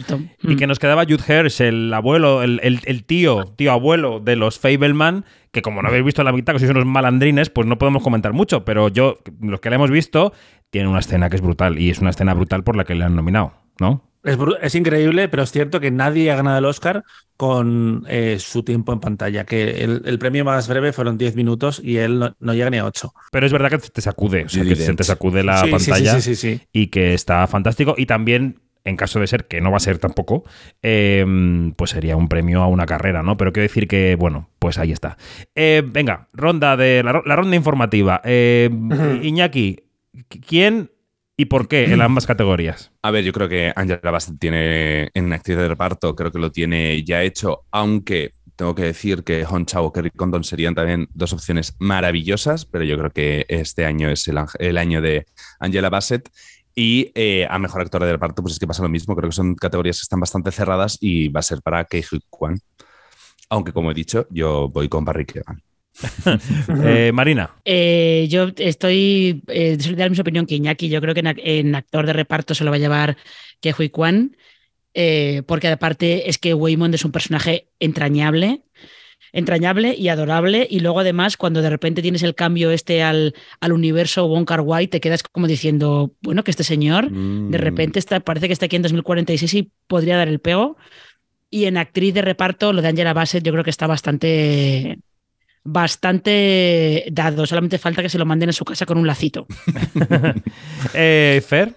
Y 0.42 0.56
que 0.56 0.66
mm. 0.66 0.68
nos 0.68 0.78
quedaba 0.78 1.04
Jude 1.04 1.22
Hirsch, 1.26 1.60
el 1.60 1.92
abuelo, 1.92 2.42
el, 2.42 3.04
tío, 3.04 3.44
tío 3.56 3.72
abuelo 3.72 4.20
de 4.20 4.36
los 4.36 4.58
Fableman, 4.58 5.24
que 5.52 5.62
como 5.62 5.82
no 5.82 5.88
habéis 5.88 6.04
visto 6.04 6.22
la 6.24 6.32
mitad, 6.32 6.54
que 6.54 6.58
sois 6.58 6.70
unos 6.70 6.86
malandrines, 6.86 7.50
pues 7.50 7.66
no 7.66 7.78
podemos 7.78 8.02
comentar 8.02 8.32
mucho, 8.32 8.64
pero 8.64 8.88
yo, 8.88 9.18
los 9.40 9.60
que 9.60 9.70
la 9.70 9.76
hemos 9.76 9.90
visto, 9.90 10.32
tiene 10.70 10.88
una 10.88 11.00
escena 11.00 11.28
que 11.30 11.36
es 11.36 11.42
brutal, 11.42 11.78
y 11.78 11.90
es 11.90 11.98
una 11.98 12.10
escena 12.10 12.34
brutal 12.34 12.64
por 12.64 12.76
la 12.76 12.84
que 12.84 12.94
le 12.94 13.04
han 13.04 13.14
nominado, 13.14 13.52
¿no? 13.80 14.08
Es, 14.60 14.74
increíble, 14.74 15.28
pero 15.28 15.44
es 15.44 15.52
cierto 15.52 15.80
que 15.80 15.90
nadie 15.90 16.30
ha 16.30 16.36
ganado 16.36 16.58
el 16.58 16.64
Oscar 16.64 17.04
con 17.36 18.04
eh, 18.08 18.36
su 18.40 18.64
tiempo 18.64 18.92
en 18.92 19.00
pantalla, 19.00 19.44
que 19.44 19.84
el, 19.84 20.18
premio 20.18 20.44
más 20.44 20.66
breve 20.68 20.92
fueron 20.92 21.16
10 21.16 21.36
minutos 21.36 21.80
y 21.82 21.98
él 21.98 22.34
no, 22.38 22.54
llega 22.54 22.68
ni 22.68 22.78
a 22.78 22.84
8. 22.84 23.12
Pero 23.30 23.46
es 23.46 23.52
verdad 23.52 23.70
que 23.70 23.78
te 23.78 24.02
sacude, 24.02 24.44
o 24.44 24.48
sea, 24.48 24.64
que 24.64 24.74
se 24.74 24.92
te 24.94 25.04
sacude 25.04 25.44
la 25.44 25.64
pantalla 25.70 26.18
y 26.72 26.88
que 26.88 27.14
está 27.14 27.46
fantástico. 27.46 27.94
Y 27.96 28.06
también 28.06 28.60
en 28.88 28.96
caso 28.96 29.20
de 29.20 29.26
ser, 29.26 29.46
que 29.46 29.60
no 29.60 29.70
va 29.70 29.76
a 29.76 29.80
ser 29.80 29.98
tampoco, 29.98 30.44
em, 30.82 31.72
pues 31.72 31.90
sería 31.90 32.16
un 32.16 32.28
premio 32.28 32.62
a 32.62 32.66
una 32.66 32.86
carrera, 32.86 33.22
¿no? 33.22 33.36
Pero 33.36 33.52
quiero 33.52 33.64
decir 33.68 33.88
que, 33.88 34.16
bueno, 34.16 34.48
pues 34.58 34.78
ahí 34.78 34.92
está. 34.92 35.16
Eh, 35.54 35.82
venga, 35.86 36.28
ronda 36.32 36.76
de 36.76 37.02
la, 37.02 37.12
ronda 37.12 37.56
informativa. 37.56 38.20
Em, 38.24 39.22
Iñaki, 39.22 39.80
¿quién 40.46 40.90
y 41.36 41.44
por 41.44 41.68
qué 41.68 41.84
en 41.84 42.00
ambas 42.00 42.26
categorías? 42.26 42.90
A 43.02 43.12
ver, 43.12 43.24
yo 43.24 43.32
creo 43.32 43.48
que 43.48 43.72
Angela 43.76 44.10
Bassett 44.10 44.40
tiene 44.40 45.10
en 45.14 45.32
actividad 45.32 45.62
de 45.62 45.68
reparto, 45.68 46.16
creo 46.16 46.32
que 46.32 46.40
lo 46.40 46.50
tiene 46.50 47.04
ya 47.04 47.22
hecho, 47.22 47.64
aunque 47.70 48.34
tengo 48.58 48.74
que 48.74 48.82
decir 48.82 49.22
que 49.22 49.46
Hon 49.48 49.66
Chao 49.66 49.84
o 49.84 49.92
Kerry 49.92 50.10
Condon 50.10 50.42
serían 50.42 50.74
también 50.74 51.08
dos 51.14 51.32
opciones 51.32 51.76
maravillosas, 51.78 52.66
pero 52.66 52.82
yo 52.82 52.98
creo 52.98 53.10
que 53.10 53.46
este 53.48 53.84
año 53.86 54.10
es 54.10 54.26
el, 54.26 54.36
el 54.58 54.78
año 54.78 55.00
de 55.00 55.26
Angela 55.60 55.90
Bassett. 55.90 56.28
Y 56.80 57.10
eh, 57.16 57.44
a 57.50 57.58
mejor 57.58 57.80
actor 57.80 58.04
de 58.04 58.12
reparto, 58.12 58.40
pues 58.40 58.52
es 58.54 58.60
que 58.60 58.66
pasa 58.68 58.84
lo 58.84 58.88
mismo. 58.88 59.16
Creo 59.16 59.28
que 59.28 59.34
son 59.34 59.56
categorías 59.56 59.98
que 59.98 60.04
están 60.04 60.20
bastante 60.20 60.52
cerradas 60.52 60.96
y 61.00 61.26
va 61.26 61.40
a 61.40 61.42
ser 61.42 61.60
para 61.60 61.84
Kei 61.84 62.04
Kwan. 62.30 62.56
Aunque, 63.48 63.72
como 63.72 63.90
he 63.90 63.94
dicho, 63.94 64.28
yo 64.30 64.68
voy 64.68 64.88
con 64.88 65.04
Barry 65.04 65.26
Keoghan. 65.26 65.60
Eh, 66.84 67.10
Marina. 67.12 67.50
Eh, 67.64 68.28
yo 68.30 68.52
estoy 68.56 69.42
de 69.44 69.94
la 69.96 70.08
misma 70.08 70.22
opinión 70.22 70.46
que 70.46 70.54
Iñaki. 70.54 70.88
Yo 70.88 71.00
creo 71.00 71.14
que 71.14 71.22
en, 71.24 71.74
actor 71.74 72.06
de 72.06 72.12
reparto 72.12 72.54
se 72.54 72.62
lo 72.62 72.70
va 72.70 72.76
a 72.76 72.78
llevar 72.78 73.16
Kehui 73.60 73.90
Kwan, 73.90 74.36
porque 75.48 75.66
aparte 75.66 76.30
es 76.30 76.38
que 76.38 76.54
Waymond 76.54 76.94
es 76.94 77.04
un 77.04 77.10
personaje 77.10 77.70
entrañable 77.80 78.62
entrañable 79.32 79.94
y 79.96 80.08
adorable. 80.08 80.66
Y 80.68 80.80
luego, 80.80 81.00
además, 81.00 81.36
cuando 81.36 81.62
de 81.62 81.70
repente 81.70 82.02
tienes 82.02 82.22
el 82.22 82.34
cambio 82.34 82.70
este 82.70 83.02
al, 83.02 83.34
al 83.60 83.72
universo 83.72 84.26
Wong 84.26 84.46
Kar 84.46 84.60
Wai, 84.60 84.88
te 84.88 85.00
quedas 85.00 85.22
como 85.22 85.46
diciendo, 85.46 86.12
bueno, 86.22 86.44
que 86.44 86.50
este 86.50 86.64
señor 86.64 87.10
de 87.10 87.10
mm. 87.10 87.52
repente 87.52 87.98
está, 87.98 88.20
parece 88.20 88.46
que 88.46 88.52
está 88.52 88.66
aquí 88.66 88.76
en 88.76 88.82
2046 88.82 89.54
y 89.54 89.72
podría 89.86 90.16
dar 90.16 90.28
el 90.28 90.40
pego. 90.40 90.76
Y 91.50 91.64
en 91.64 91.78
actriz 91.78 92.12
de 92.12 92.22
reparto, 92.22 92.72
lo 92.72 92.82
de 92.82 92.88
Angela 92.88 93.14
Bassett, 93.14 93.42
yo 93.42 93.52
creo 93.52 93.64
que 93.64 93.70
está 93.70 93.86
bastante 93.86 94.98
bastante 95.64 97.04
dado. 97.10 97.46
Solamente 97.46 97.78
falta 97.78 98.02
que 98.02 98.08
se 98.08 98.18
lo 98.18 98.26
manden 98.26 98.48
a 98.48 98.52
su 98.52 98.64
casa 98.64 98.86
con 98.86 98.98
un 98.98 99.06
lacito. 99.06 99.46
eh, 100.94 101.42
Fer. 101.46 101.74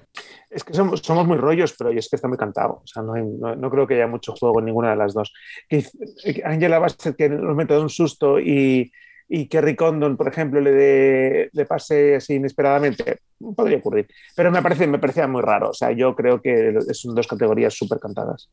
Es 0.51 0.65
que 0.65 0.73
somos, 0.73 1.01
muy 1.25 1.37
rollos, 1.37 1.73
pero 1.77 1.91
es 1.91 2.09
que 2.09 2.17
está 2.17 2.27
muy 2.27 2.37
cantado. 2.37 2.81
O 2.83 2.87
sea, 2.87 3.01
no, 3.01 3.15
no, 3.15 3.69
creo 3.69 3.87
que 3.87 3.95
haya 3.95 4.07
mucho 4.07 4.33
juego 4.37 4.59
en 4.59 4.65
ninguna 4.65 4.91
de 4.91 4.97
las 4.97 5.13
dos. 5.13 5.33
Angela 6.43 6.79
Bassett 6.79 7.15
que 7.15 7.29
nos 7.29 7.55
mete 7.55 7.77
un 7.77 7.89
susto 7.89 8.37
y, 8.37 8.91
y 9.29 9.47
Kerry 9.47 9.77
Condon, 9.77 10.17
por 10.17 10.27
ejemplo, 10.27 10.59
le, 10.59 10.71
de, 10.71 11.49
le 11.53 11.65
pase 11.65 12.15
así 12.15 12.33
inesperadamente, 12.33 13.19
podría 13.55 13.77
ocurrir. 13.77 14.07
Pero 14.35 14.51
me, 14.51 14.61
parece, 14.61 14.87
me 14.87 14.99
parecía 14.99 15.25
muy 15.25 15.41
raro. 15.41 15.69
O 15.69 15.73
sea, 15.73 15.91
yo 15.91 16.13
creo 16.15 16.41
que 16.41 16.75
son 16.91 17.15
dos 17.15 17.27
categorías 17.27 17.73
súper 17.73 17.99
cantadas. 17.99 18.49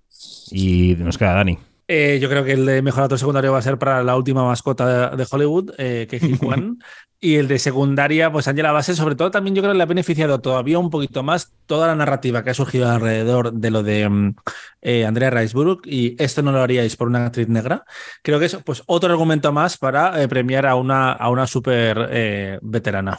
Y 0.53 0.95
nos 0.99 1.19
queda 1.19 1.35
Dani. 1.35 1.59
Eh, 1.91 2.19
yo 2.21 2.29
creo 2.29 2.45
que 2.45 2.53
el 2.53 2.67
de 2.67 2.83
mejor 2.83 3.05
actor 3.05 3.19
secundario 3.19 3.51
va 3.51 3.59
a 3.59 3.63
ser 3.63 3.79
para 3.79 4.03
la 4.03 4.15
última 4.15 4.45
mascota 4.45 5.17
de 5.17 5.27
Hollywood, 5.29 5.73
eh, 5.79 6.07
que 6.09 6.17
es 6.17 6.39
Juan. 6.39 6.79
y 7.19 7.37
el 7.37 7.49
de 7.49 7.59
secundaria, 7.59 8.31
pues 8.31 8.47
Angela 8.47 8.73
Bassett, 8.73 8.97
sobre 8.97 9.15
todo 9.15 9.31
también 9.31 9.57
yo 9.57 9.63
creo 9.63 9.73
que 9.73 9.79
le 9.79 9.83
ha 9.83 9.87
beneficiado 9.87 10.39
todavía 10.39 10.79
un 10.79 10.91
poquito 10.91 11.23
más 11.23 11.55
toda 11.65 11.87
la 11.87 11.95
narrativa 11.95 12.45
que 12.45 12.51
ha 12.51 12.55
surgido 12.55 12.91
alrededor 12.91 13.55
de 13.55 13.71
lo 13.71 13.83
de 13.83 14.07
mm, 14.07 14.37
eh, 14.83 15.07
Andrea 15.07 15.31
Riseborough 15.31 15.81
y 15.87 16.15
esto 16.23 16.43
no 16.43 16.53
lo 16.53 16.61
haríais 16.61 16.95
por 16.95 17.09
una 17.09 17.25
actriz 17.25 17.49
negra. 17.49 17.85
Creo 18.23 18.39
que 18.39 18.45
es 18.47 18.57
pues 18.67 18.83
otro 18.87 19.11
argumento 19.11 19.51
más 19.53 19.79
para 19.79 20.23
eh, 20.23 20.29
premiar 20.29 20.67
a 20.67 20.75
una, 20.75 21.13
a 21.13 21.31
una 21.31 21.47
súper 21.47 22.61
veterana. 22.61 23.19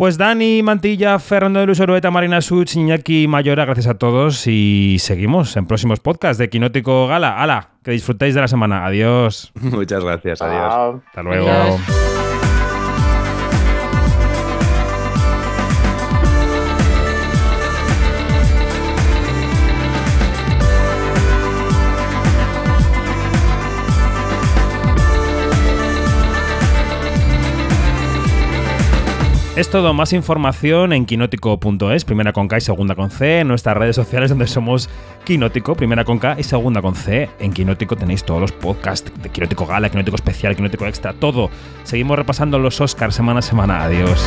Pues 0.00 0.16
Dani, 0.16 0.62
Mantilla, 0.62 1.18
Fernando 1.18 1.60
de 1.60 1.66
Luz 1.66 1.78
Marina 2.10 2.40
Such, 2.40 2.74
Iñaki 2.76 3.28
Mayora, 3.28 3.66
gracias 3.66 3.86
a 3.86 3.98
todos 3.98 4.46
y 4.46 4.96
seguimos 4.98 5.58
en 5.58 5.66
próximos 5.66 6.00
podcasts 6.00 6.38
de 6.38 6.48
Quinótico 6.48 7.06
Gala. 7.06 7.36
¡Hala! 7.36 7.68
Que 7.84 7.90
disfrutéis 7.90 8.34
de 8.34 8.40
la 8.40 8.48
semana. 8.48 8.86
Adiós. 8.86 9.52
Muchas 9.60 10.02
gracias. 10.02 10.40
Adiós. 10.40 11.02
Hasta 11.06 11.22
luego. 11.22 11.50
Es 29.56 29.68
todo, 29.68 29.92
más 29.92 30.12
información 30.12 30.92
en 30.92 31.06
quinótico.es, 31.06 32.04
primera 32.04 32.32
con 32.32 32.46
K 32.46 32.58
y 32.58 32.60
segunda 32.60 32.94
con 32.94 33.10
C, 33.10 33.40
en 33.40 33.48
nuestras 33.48 33.76
redes 33.76 33.96
sociales 33.96 34.30
donde 34.30 34.46
somos 34.46 34.88
Quinótico, 35.24 35.74
primera 35.74 36.04
con 36.04 36.18
K 36.18 36.36
y 36.38 36.44
segunda 36.44 36.80
con 36.80 36.94
C. 36.94 37.28
En 37.40 37.52
Quinótico 37.52 37.96
tenéis 37.96 38.24
todos 38.24 38.40
los 38.40 38.52
podcasts 38.52 39.12
de 39.20 39.28
Quinótico 39.28 39.66
Gala, 39.66 39.90
Quinótico 39.90 40.14
Especial, 40.14 40.54
Quinótico 40.54 40.86
Extra, 40.86 41.12
todo. 41.14 41.50
Seguimos 41.82 42.16
repasando 42.16 42.60
los 42.60 42.80
Oscars 42.80 43.14
semana 43.14 43.40
a 43.40 43.42
semana. 43.42 43.84
Adiós. 43.84 44.24